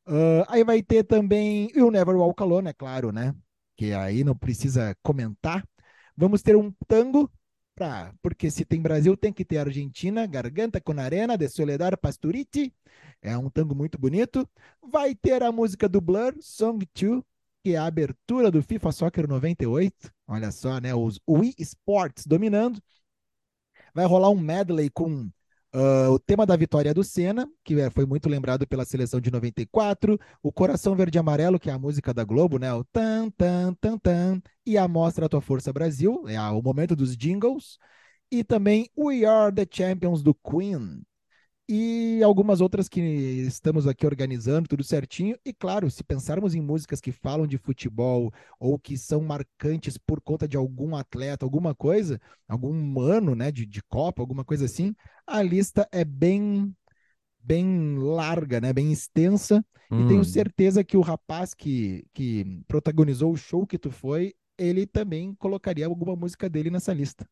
Uh, 0.09 0.47
aí 0.49 0.63
vai 0.63 0.83
ter 0.83 1.05
também 1.05 1.71
o 1.77 1.91
Never 1.91 2.17
Walk 2.17 2.41
Alone, 2.43 2.69
é 2.69 2.73
claro, 2.73 3.11
né? 3.11 3.35
que 3.77 3.93
aí 3.93 4.25
não 4.25 4.35
precisa 4.35 4.97
comentar. 5.03 5.65
Vamos 6.17 6.43
ter 6.43 6.57
um 6.57 6.73
tango, 6.89 7.31
pra, 7.75 8.13
porque 8.23 8.51
se 8.51 8.65
tem 8.65 8.81
Brasil, 8.81 9.17
tem 9.17 9.33
que 9.33 9.45
ter 9.45 9.59
Argentina, 9.59 10.27
Garganta 10.27 10.81
com 10.81 10.99
Arena, 10.99 11.37
de 11.37 11.49
Soledad 11.49 11.95
Pasturiti, 12.01 12.73
é 13.23 13.37
um 13.37 13.51
tango 13.51 13.75
muito 13.75 13.99
bonito. 13.99 14.49
Vai 14.83 15.15
ter 15.15 15.43
a 15.43 15.53
música 15.53 15.89
do 15.89 16.01
Blur, 16.01 16.35
Song 16.41 16.87
2, 16.95 17.23
que 17.63 17.75
é 17.75 17.77
a 17.77 17.87
abertura 17.87 18.51
do 18.51 18.63
FIFA 18.63 18.93
Soccer 18.93 19.29
98. 19.29 20.13
Olha 20.27 20.51
só, 20.53 20.79
né? 20.79 20.95
Os 20.95 21.19
Wii 21.29 21.55
Sports 21.59 22.27
dominando. 22.27 22.81
Vai 23.95 24.07
rolar 24.07 24.31
um 24.31 24.39
medley 24.39 24.91
com 24.91 25.31
Uh, 25.75 26.11
o 26.13 26.19
tema 26.19 26.47
da 26.47 26.57
vitória 26.57 26.95
do 26.95 27.05
Senna, 27.05 27.47
que 27.63 27.79
é, 27.79 27.91
foi 27.91 28.07
muito 28.07 28.31
lembrado 28.31 28.67
pela 28.67 28.83
seleção 28.87 29.21
de 29.21 29.31
94, 29.31 30.19
o 30.43 30.51
Coração 30.51 30.97
Verde 30.97 31.19
e 31.19 31.21
Amarelo, 31.21 31.61
que 31.61 31.69
é 31.69 31.73
a 31.73 31.79
música 31.79 32.15
da 32.15 32.25
Globo, 32.25 32.59
né? 32.59 32.73
O 32.73 32.83
tan 32.83 33.29
tan 33.31 33.75
tan 33.75 33.99
tan 33.99 34.43
e 34.65 34.79
a 34.79 34.89
Mostra 34.89 35.27
a 35.27 35.29
Tua 35.29 35.43
Força 35.43 35.75
Brasil, 35.75 36.25
é 36.29 36.41
o 36.41 36.63
momento 36.63 36.97
dos 36.97 37.15
jingles, 37.15 37.79
e 38.31 38.43
também 38.43 38.89
We 38.97 39.27
Are 39.27 39.55
the 39.55 39.67
Champions 39.71 40.23
do 40.23 40.33
Queen 40.35 41.03
e 41.69 42.23
algumas 42.23 42.61
outras 42.61 42.89
que 42.89 43.01
estamos 43.01 43.87
aqui 43.87 44.07
organizando, 44.07 44.69
tudo 44.69 44.85
certinho. 44.85 45.37
E 45.45 45.53
claro, 45.53 45.91
se 45.91 46.05
pensarmos 46.05 46.55
em 46.55 46.61
músicas 46.61 47.01
que 47.01 47.11
falam 47.11 47.47
de 47.47 47.59
futebol 47.59 48.33
ou 48.61 48.79
que 48.79 48.97
são 48.97 49.21
marcantes 49.23 49.99
por 49.99 50.21
conta 50.21 50.47
de 50.47 50.57
algum 50.57 50.95
atleta, 50.95 51.45
alguma 51.45 51.75
coisa, 51.75 52.21
algum 52.47 53.01
ano 53.01 53.35
né, 53.35 53.51
de, 53.51 53.67
de 53.67 53.83
Copa, 53.83 54.23
alguma 54.23 54.45
coisa 54.45 54.65
assim, 54.67 54.95
a 55.27 55.43
lista 55.43 55.89
é 55.91 56.05
bem 56.05 56.75
bem 57.43 57.97
larga, 57.97 58.61
né, 58.61 58.73
bem 58.73 58.93
extensa. 58.93 59.65
Hum. 59.91 60.05
E 60.05 60.09
tenho 60.09 60.21
hum. 60.21 60.25
certeza 60.25 60.85
que 60.85 60.97
o 60.97 61.01
rapaz 61.01 61.55
que, 61.55 62.05
que 62.13 62.63
protagonizou 62.67 63.33
o 63.33 63.37
show 63.37 63.67
que 63.67 63.79
tu 63.79 63.91
foi, 63.91 64.35
ele 64.59 64.87
também 64.87 65.35
colocaria 65.35 65.87
alguma 65.87 66.17
música 66.17 66.49
dele 66.49 66.71
nessa 66.71 66.93
lista. 66.93 67.29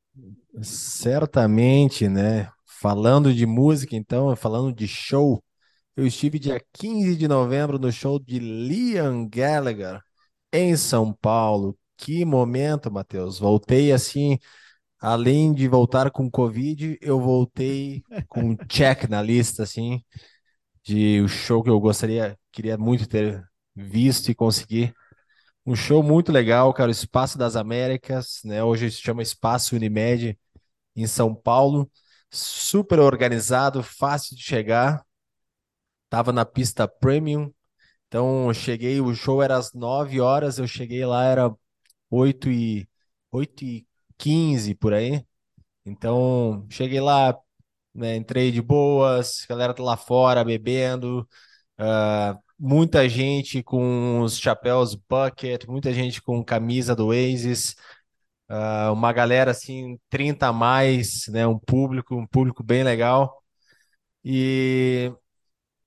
Certamente, 0.61 2.09
né? 2.09 2.49
Falando 2.80 3.32
de 3.32 3.46
música, 3.46 3.96
então, 3.96 4.34
falando 4.37 4.72
de 4.72 4.87
show, 4.88 5.42
eu 5.96 6.06
estive 6.06 6.38
dia 6.38 6.60
15 6.72 7.16
de 7.16 7.28
novembro 7.28 7.78
no 7.78 7.90
show 7.92 8.18
de 8.18 8.38
Liam 8.38 9.28
Gallagher 9.28 10.00
em 10.52 10.76
São 10.76 11.12
Paulo. 11.12 11.78
Que 11.96 12.24
momento, 12.24 12.90
Matheus. 12.90 13.38
Voltei 13.38 13.92
assim, 13.92 14.38
além 15.00 15.54
de 15.54 15.68
voltar 15.68 16.10
com 16.10 16.30
Covid, 16.30 16.98
eu 17.00 17.20
voltei 17.20 18.02
com 18.28 18.50
um 18.50 18.56
check 18.68 19.04
na 19.08 19.22
lista, 19.22 19.62
assim, 19.64 20.02
de 20.82 21.20
o 21.22 21.28
show 21.28 21.62
que 21.62 21.70
eu 21.70 21.80
gostaria, 21.80 22.38
queria 22.52 22.76
muito 22.78 23.08
ter 23.08 23.44
visto 23.74 24.30
e 24.30 24.34
conseguir. 24.34 24.94
Um 25.66 25.76
show 25.76 26.02
muito 26.02 26.32
legal, 26.32 26.72
cara, 26.74 26.88
o 26.88 26.92
Espaço 26.92 27.38
das 27.38 27.56
Américas, 27.56 28.40
né? 28.44 28.62
Hoje 28.64 28.90
se 28.90 29.00
chama 29.02 29.22
Espaço 29.22 29.76
Unimed 29.76 30.38
em 30.96 31.06
São 31.06 31.34
Paulo 31.34 31.90
super 32.37 32.99
organizado, 33.01 33.83
fácil 33.83 34.37
de 34.37 34.42
chegar. 34.42 35.05
Tava 36.09 36.33
na 36.33 36.44
pista 36.44 36.87
premium. 36.88 37.53
Então, 38.09 38.53
cheguei, 38.55 39.01
o 39.01 39.14
show 39.14 39.42
era 39.42 39.57
às 39.57 39.73
9 39.73 40.20
horas, 40.20 40.59
eu 40.59 40.66
cheguei 40.68 41.05
lá, 41.05 41.25
era 41.25 41.53
8 42.11 42.51
e, 42.51 42.88
8 43.33 43.64
e 43.64 43.87
15 44.18 44.75
por 44.77 44.94
aí. 44.94 45.25
Então, 45.85 46.66
cheguei 46.70 47.01
lá, 47.01 47.37
né, 47.94 48.16
entrei 48.16 48.53
de 48.53 48.62
boas, 48.62 49.44
galera 49.49 49.75
tá 49.75 49.83
lá 49.83 49.97
fora 49.97 50.44
bebendo, 50.44 51.29
uh, 51.81 52.38
muita 52.59 53.09
gente 53.09 53.62
com 53.62 54.20
os 54.23 54.38
chapéus 54.38 54.94
bucket, 54.94 55.66
muita 55.66 55.92
gente 55.92 56.23
com 56.23 56.44
camisa 56.44 56.94
do 56.97 57.09
Oasis, 57.09 57.77
uh, 58.55 58.93
uma 58.93 59.12
galera 59.12 59.51
assim, 59.51 59.99
30 60.09 60.49
a 60.49 60.53
mais, 60.53 61.27
né? 61.29 61.47
Um 61.47 61.59
público, 61.59 62.14
um 62.14 62.27
público 62.27 62.62
bem 62.62 62.83
legal. 62.85 63.43
E, 64.25 65.12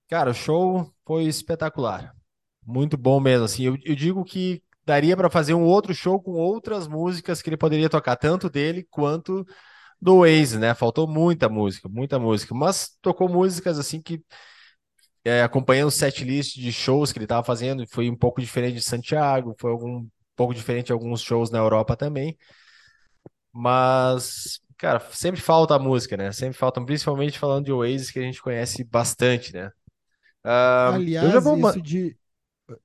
cara, 0.10 0.32
o 0.32 0.34
show 0.34 0.92
foi 1.06 1.26
espetacular. 1.26 2.14
Muito 2.66 2.98
bom 2.98 3.20
mesmo, 3.20 3.46
assim. 3.46 3.64
Eu, 3.66 3.78
eu 3.86 3.96
digo 3.96 4.24
que 4.24 4.62
daria 4.86 5.18
para 5.18 5.30
fazer 5.30 5.54
um 5.54 5.64
outro 5.64 5.94
show 5.94 6.22
com 6.22 6.32
outras 6.34 6.88
músicas 6.88 7.42
que 7.42 7.50
ele 7.50 7.58
poderia 7.58 7.90
tocar, 7.90 8.16
tanto 8.16 8.50
dele 8.50 8.88
quanto 8.90 9.46
do 10.02 10.20
Waze, 10.22 10.60
né? 10.60 10.74
Faltou 10.76 11.08
muita 11.08 11.50
música, 11.50 11.90
muita 11.90 12.20
música, 12.20 12.54
mas 12.56 12.98
tocou 13.02 13.30
músicas 13.30 13.80
assim 13.80 14.02
que 14.02 14.24
é, 15.26 15.44
acompanhando 15.44 15.90
o 15.90 15.92
set 15.92 16.24
list 16.24 16.56
de 16.56 16.72
shows 16.72 17.12
que 17.12 17.20
ele 17.20 17.26
estava 17.26 17.44
fazendo, 17.44 17.86
foi 17.88 18.10
um 18.10 18.16
pouco 18.16 18.40
diferente 18.42 18.76
de 18.76 18.82
Santiago, 18.82 19.56
foi 19.60 19.72
algum 19.72 20.08
pouco 20.38 20.54
diferente 20.54 20.88
de 20.88 20.94
alguns 20.94 21.22
shows 21.22 21.50
na 21.50 21.58
Europa 21.58 21.98
também. 21.98 22.38
Mas, 23.52 24.62
cara, 24.78 25.00
sempre 25.12 25.42
falta 25.42 25.76
a 25.76 25.80
música, 25.80 26.16
né? 26.16 26.32
Sempre 26.32 26.58
faltam, 26.58 26.86
principalmente 26.86 27.40
falando 27.40 27.66
de 27.66 27.72
Oasis, 27.72 28.12
que 28.12 28.20
a 28.20 28.22
gente 28.22 28.42
conhece 28.42 28.84
bastante, 28.84 29.52
né? 29.52 29.72
Uh, 30.46 30.94
Aliás, 30.94 31.44
vou... 31.44 31.58
isso 31.70 31.82
de. 31.82 32.16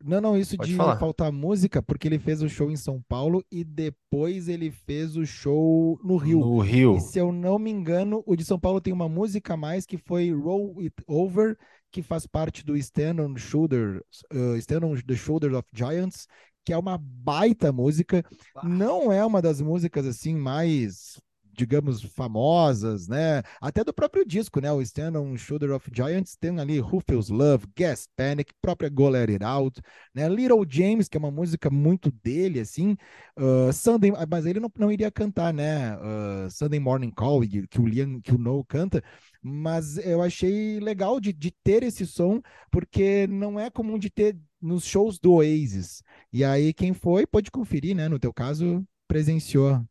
Não, 0.03 0.21
não, 0.21 0.39
isso 0.39 0.57
Pode 0.57 0.71
de 0.71 0.77
falar. 0.77 0.97
faltar 0.97 1.33
música, 1.33 1.83
porque 1.83 2.07
ele 2.07 2.19
fez 2.19 2.41
o 2.41 2.49
show 2.49 2.71
em 2.71 2.77
São 2.77 3.03
Paulo 3.09 3.45
e 3.51 3.65
depois 3.65 4.49
ele 4.49 4.71
fez 4.71 5.17
o 5.17 5.27
show 5.27 5.99
no 6.05 6.17
Rio. 6.17 6.39
No 6.39 6.61
Rio. 6.61 6.97
E, 6.97 7.01
se 7.01 7.19
eu 7.19 7.33
não 7.33 7.59
me 7.59 7.71
engano, 7.71 8.23
o 8.25 8.37
de 8.37 8.45
São 8.45 8.61
Paulo 8.61 8.81
tem 8.81 8.93
uma 8.93 9.09
música 9.09 9.55
a 9.55 9.57
mais 9.57 9.85
que 9.85 9.99
foi 9.99 10.33
Roll 10.33 10.77
It 10.79 10.95
Over, 11.07 11.59
que 11.91 12.01
faz 12.01 12.27
parte 12.29 12.65
do 12.65 12.77
Stand 12.77 13.17
on 13.21 13.37
Shoulder, 13.37 14.01
uh, 14.33 14.57
Stand 14.57 14.87
on 14.87 14.95
the 15.05 15.17
Shoulders 15.17 15.55
of 15.55 15.69
Giants, 15.73 16.29
que 16.65 16.73
é 16.73 16.79
uma 16.79 16.99
baita 16.99 17.73
música. 17.73 18.25
Não 18.63 19.13
é 19.13 19.25
uma 19.25 19.43
das 19.43 19.61
músicas 19.61 20.07
assim 20.07 20.35
mais, 20.35 21.21
digamos, 21.53 22.03
famosas, 22.03 23.09
né? 23.09 23.43
Até 23.61 23.83
do 23.85 23.93
próprio 23.93 24.25
disco, 24.25 24.61
né? 24.61 24.73
O 24.73 24.81
Stand 24.83 25.19
on 25.19 25.37
Shoulder 25.37 25.73
of 25.73 25.91
Giants 25.93 26.37
tem 26.37 26.59
ali 26.59 26.81
Who 26.81 27.01
Feels 27.07 27.29
Love, 27.29 27.67
Gas 27.77 28.09
Panic, 28.17 28.53
própria 28.61 28.89
Go 28.89 29.09
Let 29.09 29.31
It 29.31 29.45
Out, 29.45 29.81
né? 30.15 30.29
Little 30.29 30.65
James, 30.69 31.09
que 31.09 31.17
é 31.17 31.21
uma 31.21 31.31
música 31.31 31.71
muito 31.71 32.11
dele, 32.23 32.61
assim. 32.61 32.97
Uh, 33.39 33.73
Sunday, 33.73 34.13
mas 34.29 34.47
ele 34.47 34.61
não, 34.61 34.71
não 34.79 34.93
iria 34.93 35.11
cantar, 35.11 35.53
né? 35.53 35.97
Uh, 35.97 36.51
Sunday 36.51 36.81
Morning 36.81 37.11
Call, 37.11 37.43
que 37.69 37.81
o 37.81 37.87
Liam, 37.87 38.21
que 38.21 38.35
o 38.35 38.39
Noel 38.39 38.65
canta 38.65 39.03
mas 39.43 39.99
eu 39.99 40.23
achei 40.23 40.79
legal 40.79 41.19
de, 41.19 41.33
de 41.33 41.51
ter 41.51 41.83
esse 41.83 42.07
som, 42.07 42.41
porque 42.71 43.27
não 43.27 43.59
é 43.59 43.69
comum 43.69 43.99
de 43.99 44.09
ter 44.09 44.39
nos 44.61 44.85
shows 44.85 45.19
do 45.19 45.33
Oasis. 45.33 46.01
E 46.33 46.45
aí, 46.45 46.73
quem 46.73 46.95
foi, 46.95 47.27
pode 47.27 47.51
conferir, 47.51 47.95
né? 47.95 48.09
No 48.09 48.19
teu 48.19 48.33
caso, 48.33 48.83
presenciou, 49.07 49.85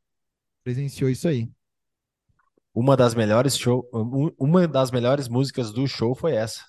presenciou 0.63 1.09
isso 1.09 1.27
aí. 1.27 1.49
Uma 2.73 2.95
das 2.95 3.13
melhores 3.13 3.57
show, 3.57 3.87
uma 4.39 4.67
das 4.67 4.91
melhores 4.91 5.27
músicas 5.27 5.71
do 5.71 5.85
show 5.87 6.15
foi 6.15 6.33
essa. 6.33 6.63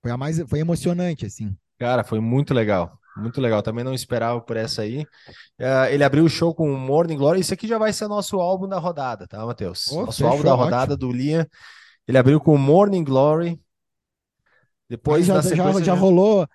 Foi 0.00 0.10
a 0.10 0.16
mais, 0.16 0.40
foi 0.48 0.60
emocionante, 0.60 1.26
assim. 1.26 1.54
Cara, 1.78 2.04
foi 2.04 2.20
muito 2.20 2.54
legal. 2.54 2.98
Muito 3.16 3.40
legal. 3.40 3.62
Também 3.62 3.84
não 3.84 3.92
esperava 3.92 4.40
por 4.40 4.56
essa 4.56 4.82
aí. 4.82 5.02
Uh, 5.60 5.86
ele 5.90 6.02
abriu 6.02 6.24
o 6.24 6.28
show 6.28 6.54
com 6.54 6.74
Morning 6.74 7.16
Glory. 7.16 7.40
Isso 7.40 7.52
aqui 7.52 7.66
já 7.66 7.76
vai 7.76 7.92
ser 7.92 8.08
nosso 8.08 8.40
álbum 8.40 8.66
da 8.68 8.78
rodada, 8.78 9.26
tá, 9.26 9.44
Matheus? 9.44 9.88
Oh, 9.88 10.06
nosso 10.06 10.26
álbum 10.26 10.42
da 10.42 10.54
rodada 10.54 10.94
ótimo. 10.94 10.96
do 10.96 11.12
Liam. 11.12 11.46
Ele 12.06 12.18
abriu 12.18 12.40
com 12.40 12.56
Morning 12.56 13.04
Glory. 13.04 13.60
Depois 14.88 15.26
já, 15.26 15.40
já, 15.40 15.80
já 15.80 15.94
rolou, 15.94 16.46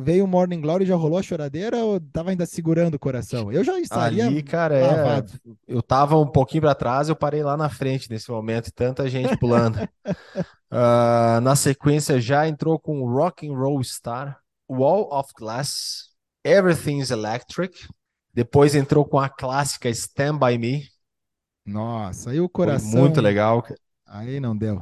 veio 0.00 0.24
o 0.24 0.28
Morning 0.28 0.60
Glory, 0.60 0.86
já 0.86 0.96
rolou 0.96 1.18
a 1.18 1.22
choradeira 1.22 1.76
ou 1.78 2.00
tava 2.00 2.30
ainda 2.30 2.46
segurando 2.46 2.94
o 2.94 2.98
coração? 2.98 3.52
Eu 3.52 3.62
já 3.62 3.78
estaria 3.78 4.26
Ali, 4.26 4.42
cara, 4.42 4.74
é, 4.78 5.24
eu 5.66 5.82
tava 5.82 6.16
um 6.16 6.26
pouquinho 6.26 6.62
para 6.62 6.74
trás, 6.74 7.08
eu 7.08 7.16
parei 7.16 7.42
lá 7.42 7.56
na 7.56 7.68
frente 7.68 8.10
nesse 8.10 8.30
momento, 8.30 8.72
tanta 8.72 9.08
gente 9.08 9.36
pulando. 9.36 9.76
Uh, 9.76 11.40
na 11.42 11.54
sequência 11.54 12.20
já 12.20 12.48
entrou 12.48 12.78
com 12.78 13.04
Rock 13.08 13.48
and 13.48 13.56
Roll 13.56 13.82
Star, 13.84 14.40
Wall 14.70 15.08
of 15.12 15.32
Glass, 15.36 16.08
Everything's 16.44 17.10
Electric. 17.10 17.86
Depois 18.32 18.74
entrou 18.74 19.04
com 19.04 19.18
a 19.18 19.28
clássica 19.28 19.88
Stand 19.88 20.38
By 20.38 20.58
Me. 20.58 20.84
Nossa, 21.66 22.30
aí 22.30 22.40
o 22.40 22.44
Foi 22.44 22.50
coração. 22.50 23.00
muito 23.00 23.20
legal. 23.20 23.64
Aí 24.06 24.40
não 24.40 24.56
deu. 24.56 24.80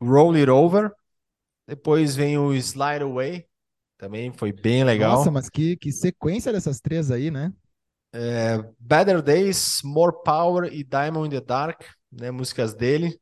Roll 0.00 0.34
It 0.34 0.50
Over. 0.50 0.92
Depois 1.66 2.14
vem 2.14 2.38
o 2.38 2.54
Slide 2.54 3.02
Away. 3.02 3.46
Também 4.04 4.30
foi 4.34 4.52
bem 4.52 4.84
legal. 4.84 5.16
Nossa, 5.16 5.30
mas 5.30 5.48
que, 5.48 5.78
que 5.78 5.90
sequência 5.90 6.52
dessas 6.52 6.78
três 6.78 7.10
aí, 7.10 7.30
né? 7.30 7.50
É, 8.12 8.58
Better 8.78 9.22
Days, 9.22 9.80
More 9.82 10.14
Power 10.22 10.70
e 10.70 10.84
Diamond 10.84 11.26
in 11.26 11.40
the 11.40 11.40
Dark, 11.42 11.84
né, 12.12 12.30
músicas 12.30 12.74
dele. 12.74 13.18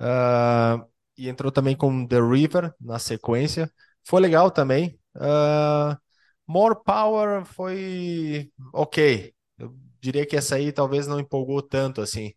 Uh, 0.00 0.86
e 1.18 1.28
entrou 1.28 1.50
também 1.50 1.74
com 1.74 2.06
The 2.06 2.20
River 2.20 2.72
na 2.80 3.00
sequência. 3.00 3.68
Foi 4.04 4.20
legal 4.20 4.52
também. 4.52 4.96
Uh, 5.16 5.98
More 6.46 6.76
Power 6.84 7.44
foi 7.44 8.52
ok. 8.72 9.34
Eu 9.58 9.74
diria 10.00 10.24
que 10.24 10.36
essa 10.36 10.54
aí 10.54 10.70
talvez 10.70 11.08
não 11.08 11.18
empolgou 11.18 11.60
tanto 11.60 12.00
assim. 12.00 12.32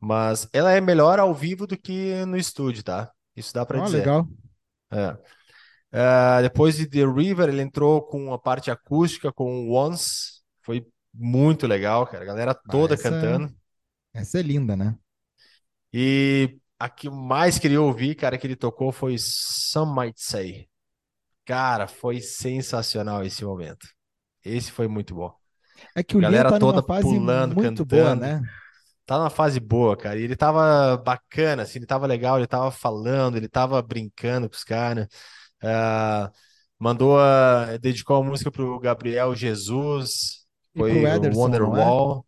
Mas 0.00 0.48
ela 0.52 0.72
é 0.72 0.80
melhor 0.80 1.20
ao 1.20 1.32
vivo 1.32 1.64
do 1.64 1.78
que 1.78 2.24
no 2.24 2.36
estúdio, 2.36 2.82
tá? 2.82 3.08
Isso 3.36 3.54
dá 3.54 3.64
para 3.64 3.80
Ó, 3.80 3.84
dizer. 3.84 3.98
legal. 3.98 4.26
É. 4.90 5.16
Uh, 5.92 6.42
depois 6.42 6.76
de 6.76 6.86
The 6.86 7.04
River, 7.04 7.48
ele 7.48 7.62
entrou 7.62 8.02
com 8.06 8.32
a 8.32 8.38
parte 8.38 8.70
acústica, 8.70 9.32
com 9.32 9.70
Once. 9.70 10.40
Foi 10.62 10.86
muito 11.12 11.66
legal, 11.66 12.06
cara. 12.06 12.22
A 12.22 12.26
galera 12.26 12.54
toda 12.54 12.94
Ah, 12.94 12.96
essa, 12.96 13.02
cantando. 13.10 13.54
essa 14.14 14.38
é 14.40 14.42
linda, 14.42 14.76
né? 14.76 14.96
E 15.92 16.58
a 16.78 16.88
que 16.88 17.10
mais 17.10 17.58
queria 17.58 17.80
ouvir, 17.80 18.14
cara, 18.14 18.38
que 18.38 18.46
ele 18.46 18.56
tocou 18.56 18.92
foi 18.92 19.16
Some 19.18 19.92
Might 20.00 20.20
Say. 20.20 20.68
Cara, 21.44 21.88
foi 21.88 22.20
sensacional 22.20 23.24
esse 23.24 23.44
momento. 23.44 23.86
Esse 24.44 24.70
foi 24.72 24.88
muito 24.88 25.14
bom. 25.14 25.34
É 25.94 26.02
que 26.02 26.16
o 26.16 26.20
Galera 26.20 26.50
tá 26.50 26.58
numa 26.58 26.58
toda 26.58 26.82
fase 26.82 27.02
pulando, 27.02 27.54
muito 27.54 27.84
boa, 27.84 28.14
cantando. 28.14 28.20
né? 28.20 28.42
Tá 29.06 29.18
numa 29.18 29.30
fase 29.30 29.58
boa, 29.60 29.96
cara. 29.96 30.18
E 30.18 30.22
ele 30.22 30.36
tava 30.36 30.96
bacana, 30.98 31.62
assim, 31.62 31.78
ele 31.80 31.86
tava 31.86 32.06
legal, 32.06 32.38
ele 32.38 32.46
tava 32.46 32.70
falando, 32.70 33.36
ele 33.36 33.48
tava 33.48 33.80
brincando 33.82 34.48
com 34.48 34.54
os 34.54 34.64
caras. 34.64 35.08
Ah, 35.62 36.30
mandou 36.78 37.18
a, 37.18 37.76
dedicou 37.78 38.16
a 38.16 38.24
música 38.24 38.50
pro 38.50 38.78
Gabriel 38.78 39.34
Jesus, 39.34 40.46
E 40.74 40.78
pro 40.78 40.88
foi 40.88 40.92
o 40.92 41.06
Ederson, 41.06 41.40
não 41.48 41.76
é? 41.76 41.84
Wonderwall. 41.84 42.26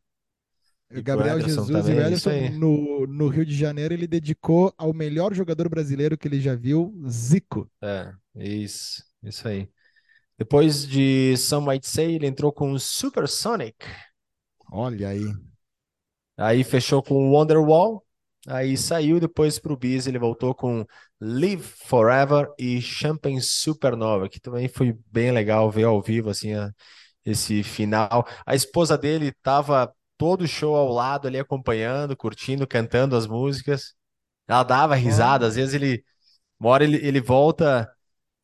E 0.91 0.95
pro 0.95 1.03
Gabriel 1.03 1.39
Ederson 1.39 1.65
Jesus 1.65 1.89
e 1.89 1.93
o 1.93 1.95
também, 1.95 2.13
isso 2.13 2.29
Ederson 2.29 2.59
no, 2.59 3.07
no 3.07 3.29
Rio 3.29 3.47
de 3.47 3.57
Janeiro 3.57 3.95
ele 3.95 4.07
dedicou 4.07 4.73
ao 4.77 4.93
melhor 4.93 5.33
jogador 5.35 5.69
brasileiro 5.69 6.19
que 6.19 6.29
ele 6.29 6.41
já 6.41 6.55
viu, 6.55 6.95
Zico. 7.09 7.71
É, 7.83 8.13
isso, 8.37 9.03
isso 9.23 9.49
aí. 9.49 9.69
Depois 10.39 10.87
de 10.87 11.37
Some 11.37 11.69
Might 11.69 11.87
Say, 11.87 12.15
ele 12.15 12.27
entrou 12.27 12.53
com 12.53 12.79
Supersonic. 12.79 13.87
Olha 14.71 15.09
aí. 15.09 15.25
Aí 16.37 16.65
fechou 16.65 17.03
com 17.03 17.31
Wonderwall. 17.31 18.05
Aí 18.49 18.77
saiu 18.77 19.21
depois 19.21 19.59
pro 19.59 19.77
Bis, 19.77 20.07
ele 20.07 20.19
voltou 20.19 20.55
com 20.55 20.85
Live 21.21 21.63
Forever 21.63 22.49
e 22.59 22.81
Champagne 22.83 23.41
Supernova, 23.41 24.29
que 24.29 24.41
também 24.41 24.69
foi 24.69 24.99
bem 25.13 25.31
legal 25.31 25.71
ver 25.71 25.85
ao 25.85 26.03
vivo 26.03 26.29
assim 26.31 26.53
a- 26.55 26.73
esse 27.25 27.63
final. 27.63 28.27
A 28.47 28.55
esposa 28.55 28.99
dele 28.99 29.33
tava 29.43 29.93
todo 30.19 30.43
o 30.43 30.49
show 30.49 30.75
ao 30.77 30.89
lado 30.93 31.29
ali 31.29 31.39
acompanhando, 31.39 32.17
curtindo, 32.17 32.67
cantando 32.67 33.17
as 33.17 33.27
músicas. 33.27 33.95
Ela 34.49 34.63
dava 34.65 34.95
risada, 34.97 35.47
às 35.47 35.57
vezes 35.57 35.75
ele, 35.75 36.05
uma 36.61 36.71
hora 36.71 36.85
ele, 36.85 36.99
ele 37.07 37.21
volta, 37.21 37.91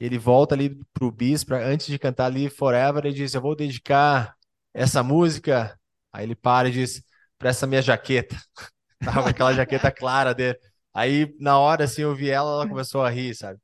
ele 0.00 0.18
volta 0.18 0.54
ali 0.54 0.78
pro 0.94 1.10
Bis 1.12 1.44
para 1.44 1.64
antes 1.66 1.86
de 1.88 1.98
cantar 1.98 2.32
Live 2.32 2.50
Forever, 2.50 3.06
ele 3.06 3.14
diz: 3.16 3.34
"Eu 3.34 3.42
vou 3.42 3.56
dedicar 3.56 4.36
essa 4.74 5.02
música". 5.02 5.78
Aí 6.12 6.24
ele 6.26 6.36
para 6.36 6.68
e 6.68 6.72
diz: 6.72 7.02
"Para 7.38 7.50
essa 7.50 7.66
minha 7.66 7.82
jaqueta". 7.82 8.36
Tava 9.12 9.22
com 9.22 9.28
aquela 9.30 9.54
jaqueta 9.54 9.90
clara 9.90 10.34
dele. 10.34 10.58
Aí, 10.92 11.34
na 11.38 11.58
hora, 11.58 11.84
assim, 11.84 12.02
eu 12.02 12.14
vi 12.14 12.28
ela, 12.30 12.50
ela 12.50 12.68
começou 12.68 13.02
a 13.02 13.10
rir, 13.10 13.34
sabe? 13.34 13.58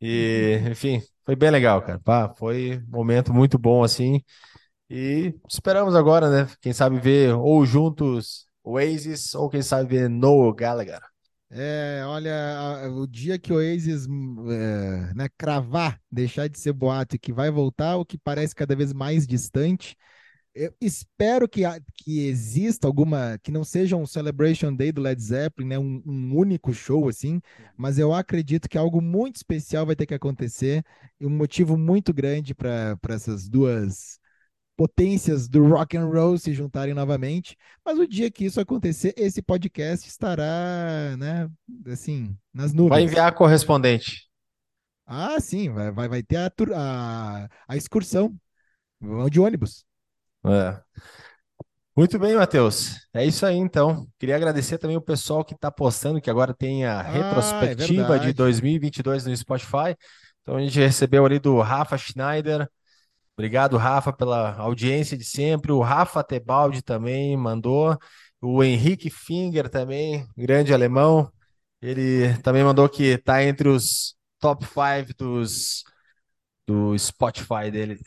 E, 0.00 0.60
enfim, 0.70 1.02
foi 1.24 1.34
bem 1.36 1.50
legal, 1.50 1.82
cara. 1.82 1.98
Pá, 2.00 2.34
foi 2.36 2.78
um 2.88 2.90
momento 2.90 3.32
muito 3.32 3.58
bom, 3.58 3.82
assim. 3.82 4.22
E 4.90 5.34
esperamos 5.48 5.94
agora, 5.94 6.30
né? 6.30 6.50
Quem 6.60 6.72
sabe 6.72 6.98
ver 6.98 7.34
ou 7.34 7.64
juntos 7.66 8.46
Oasis, 8.62 9.34
ou 9.34 9.48
quem 9.48 9.62
sabe 9.62 9.88
ver 9.96 10.08
Noel 10.08 10.52
Gallagher. 10.52 11.00
É, 11.50 12.02
olha, 12.06 12.90
o 12.92 13.06
dia 13.06 13.38
que 13.38 13.52
o 13.52 13.56
Oasis 13.56 14.06
é, 14.06 15.14
né, 15.14 15.28
cravar, 15.38 15.98
deixar 16.10 16.48
de 16.48 16.58
ser 16.58 16.74
boato 16.74 17.16
e 17.16 17.18
que 17.18 17.32
vai 17.32 17.50
voltar, 17.50 17.96
o 17.96 18.04
que 18.04 18.18
parece 18.18 18.54
cada 18.54 18.76
vez 18.76 18.92
mais 18.92 19.26
distante. 19.26 19.96
Eu 20.60 20.74
espero 20.80 21.48
que, 21.48 21.62
que 21.94 22.26
exista 22.26 22.88
alguma, 22.88 23.38
que 23.40 23.52
não 23.52 23.62
seja 23.62 23.94
um 23.96 24.04
Celebration 24.04 24.74
Day 24.74 24.90
do 24.90 25.00
Led 25.00 25.22
Zeppelin, 25.22 25.68
né, 25.68 25.78
um, 25.78 26.02
um 26.04 26.36
único 26.36 26.72
show 26.72 27.08
assim, 27.08 27.40
mas 27.76 27.96
eu 27.96 28.12
acredito 28.12 28.68
que 28.68 28.76
algo 28.76 29.00
muito 29.00 29.36
especial 29.36 29.86
vai 29.86 29.94
ter 29.94 30.04
que 30.04 30.14
acontecer 30.14 30.84
e 31.20 31.24
um 31.24 31.30
motivo 31.30 31.78
muito 31.78 32.12
grande 32.12 32.56
para 32.56 32.98
essas 33.08 33.48
duas 33.48 34.18
potências 34.76 35.48
do 35.48 35.64
rock 35.64 35.96
and 35.96 36.06
roll 36.06 36.36
se 36.36 36.52
juntarem 36.52 36.92
novamente. 36.92 37.56
Mas 37.84 37.96
o 37.96 38.06
dia 38.06 38.28
que 38.28 38.44
isso 38.44 38.60
acontecer, 38.60 39.14
esse 39.16 39.40
podcast 39.40 40.08
estará, 40.08 41.16
né, 41.16 41.48
assim, 41.86 42.36
nas 42.52 42.72
Vai 42.72 42.82
nuvens. 42.82 43.04
enviar 43.04 43.28
a 43.28 43.32
correspondente. 43.32 44.28
Ah, 45.06 45.38
sim, 45.38 45.70
vai, 45.70 45.92
vai, 45.92 46.08
vai 46.08 46.22
ter 46.24 46.36
a, 46.36 46.50
a, 46.74 47.48
a 47.68 47.76
excursão 47.76 48.36
Vão 49.00 49.30
de 49.30 49.38
ônibus. 49.38 49.86
É. 50.44 50.80
Muito 51.96 52.16
bem, 52.18 52.36
Matheus. 52.36 53.08
É 53.12 53.24
isso 53.24 53.44
aí, 53.44 53.56
então. 53.56 54.06
Queria 54.18 54.36
agradecer 54.36 54.78
também 54.78 54.96
o 54.96 55.00
pessoal 55.00 55.44
que 55.44 55.54
está 55.54 55.70
postando, 55.70 56.20
que 56.20 56.30
agora 56.30 56.54
tem 56.54 56.86
a 56.86 57.00
Ah, 57.00 57.08
é 57.08 57.12
retrospectiva 57.12 57.86
de 57.86 57.96
verdade. 57.96 58.32
2022 58.34 59.26
no 59.26 59.36
Spotify. 59.36 59.96
Então 60.42 60.56
a 60.56 60.60
gente 60.60 60.78
recebeu 60.78 61.26
ali 61.26 61.38
do 61.40 61.60
Rafa 61.60 61.98
Schneider. 61.98 62.68
Obrigado, 63.36 63.76
Rafa, 63.76 64.12
pela 64.12 64.54
audiência 64.56 65.16
de 65.16 65.24
sempre. 65.24 65.72
O 65.72 65.80
Rafa 65.80 66.22
Tebaldi 66.24 66.82
também 66.82 67.36
mandou. 67.36 67.96
O 68.40 68.62
Henrique 68.62 69.10
Finger 69.10 69.68
também, 69.68 70.26
grande 70.36 70.72
alemão. 70.72 71.30
Ele 71.82 72.36
também 72.42 72.64
mandou 72.64 72.88
que 72.88 73.04
está 73.04 73.42
entre 73.44 73.68
os 73.68 74.16
top 74.40 74.64
5 74.64 75.14
dos, 75.16 75.84
do 76.66 76.98
Spotify 76.98 77.70
deles, 77.70 78.00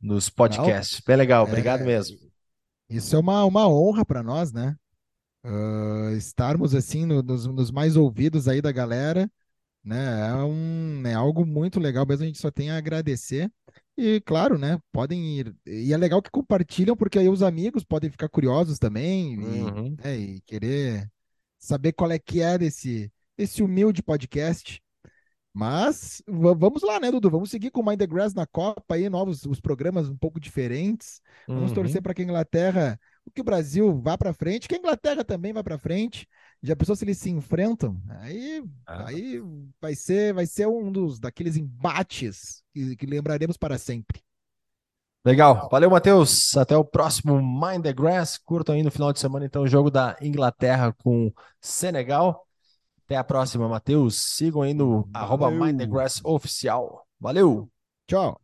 nos 0.00 0.30
podcasts. 0.30 1.00
Bem 1.06 1.16
legal, 1.16 1.44
obrigado 1.44 1.82
É, 1.82 1.86
mesmo. 1.86 2.18
isso 2.88 3.14
é 3.14 3.18
uma, 3.18 3.44
uma 3.44 3.68
honra 3.68 4.04
para 4.04 4.22
nós, 4.22 4.52
né? 4.52 4.76
Ah, 5.44 6.12
estarmos 6.16 6.74
assim 6.74 7.06
no- 7.06 7.22
nos, 7.22 7.46
nos 7.46 7.70
mais 7.70 7.96
ouvidos 7.96 8.46
aí 8.48 8.60
da 8.60 8.72
galera, 8.72 9.30
né? 9.84 10.28
É 10.30 10.34
um, 10.44 11.02
é 11.06 11.14
algo 11.14 11.46
muito 11.46 11.80
legal 11.80 12.06
mesmo, 12.06 12.24
a 12.24 12.26
gente 12.26 12.38
só 12.40 12.50
tem 12.50 12.70
a 12.70 12.76
agradecer. 12.78 13.50
E 13.96 14.20
claro, 14.22 14.58
né? 14.58 14.78
Podem 14.92 15.38
ir. 15.40 15.54
E 15.66 15.92
é 15.92 15.96
legal 15.96 16.22
que 16.22 16.30
compartilham, 16.30 16.96
porque 16.96 17.18
aí 17.18 17.28
os 17.28 17.42
amigos 17.42 17.84
podem 17.84 18.10
ficar 18.10 18.28
curiosos 18.28 18.78
também 18.78 19.34
e, 19.34 19.38
Uhum. 19.38 19.96
né, 20.02 20.16
e 20.18 20.40
querer 20.42 21.10
saber 21.58 21.92
qual 21.92 22.10
é 22.10 22.18
que 22.18 22.40
é 22.40 22.58
desse, 22.58 23.12
desse 23.36 23.62
humilde 23.62 24.02
podcast. 24.02 24.82
Mas 25.52 26.22
va- 26.28 26.54
vamos 26.54 26.82
lá, 26.82 27.00
né, 27.00 27.10
Dudu? 27.10 27.28
Vamos 27.30 27.50
seguir 27.50 27.70
com 27.70 27.80
o 27.80 27.84
Mind 27.86 27.98
the 27.98 28.06
Grass 28.06 28.34
na 28.34 28.46
Copa 28.46 28.94
aí, 28.94 29.08
novos 29.08 29.44
os 29.44 29.60
programas 29.60 30.08
um 30.08 30.16
pouco 30.16 30.38
diferentes. 30.38 31.20
Vamos 31.52 31.70
Uhum. 31.70 31.74
torcer 31.74 32.00
para 32.02 32.14
que 32.14 32.22
a 32.22 32.24
Inglaterra, 32.24 32.98
que 33.34 33.40
o 33.40 33.44
Brasil 33.44 34.00
vá 34.00 34.16
para 34.16 34.32
frente, 34.32 34.68
que 34.68 34.74
a 34.74 34.78
Inglaterra 34.78 35.24
também 35.24 35.52
vá 35.52 35.62
para 35.64 35.78
frente. 35.78 36.28
Já 36.62 36.76
pensou 36.76 36.94
se 36.94 37.04
eles 37.04 37.18
se 37.18 37.30
enfrentam? 37.30 38.00
Aí, 38.20 38.62
Ah. 38.86 39.06
aí 39.08 39.40
vai 39.80 39.94
ser, 39.94 40.32
vai 40.34 40.46
ser 40.46 40.66
um 40.68 40.92
dos 40.92 41.18
daqueles 41.18 41.56
embates 41.56 42.62
que, 42.72 42.94
que 42.96 43.06
lembraremos 43.06 43.56
para 43.56 43.76
sempre. 43.78 44.22
Legal. 45.24 45.68
Valeu, 45.70 45.90
Matheus. 45.90 46.56
Até 46.56 46.76
o 46.76 46.84
próximo 46.84 47.40
Mind 47.42 47.82
the 47.82 47.92
Grass. 47.92 48.38
Curtam 48.38 48.74
aí 48.74 48.82
no 48.82 48.90
final 48.90 49.12
de 49.12 49.20
semana, 49.20 49.44
então, 49.44 49.62
o 49.62 49.66
jogo 49.68 49.90
da 49.90 50.16
Inglaterra 50.20 50.92
com 51.02 51.32
Senegal. 51.60 52.46
Até 53.10 53.16
a 53.16 53.24
próxima, 53.24 53.68
Matheus. 53.68 54.14
Sigam 54.36 54.62
aí 54.62 54.72
no 54.72 55.08
arroba 55.12 55.50
the 55.76 55.84
Grass 55.84 56.20
Oficial. 56.22 57.04
Valeu! 57.18 57.68
Tchau! 58.06 58.40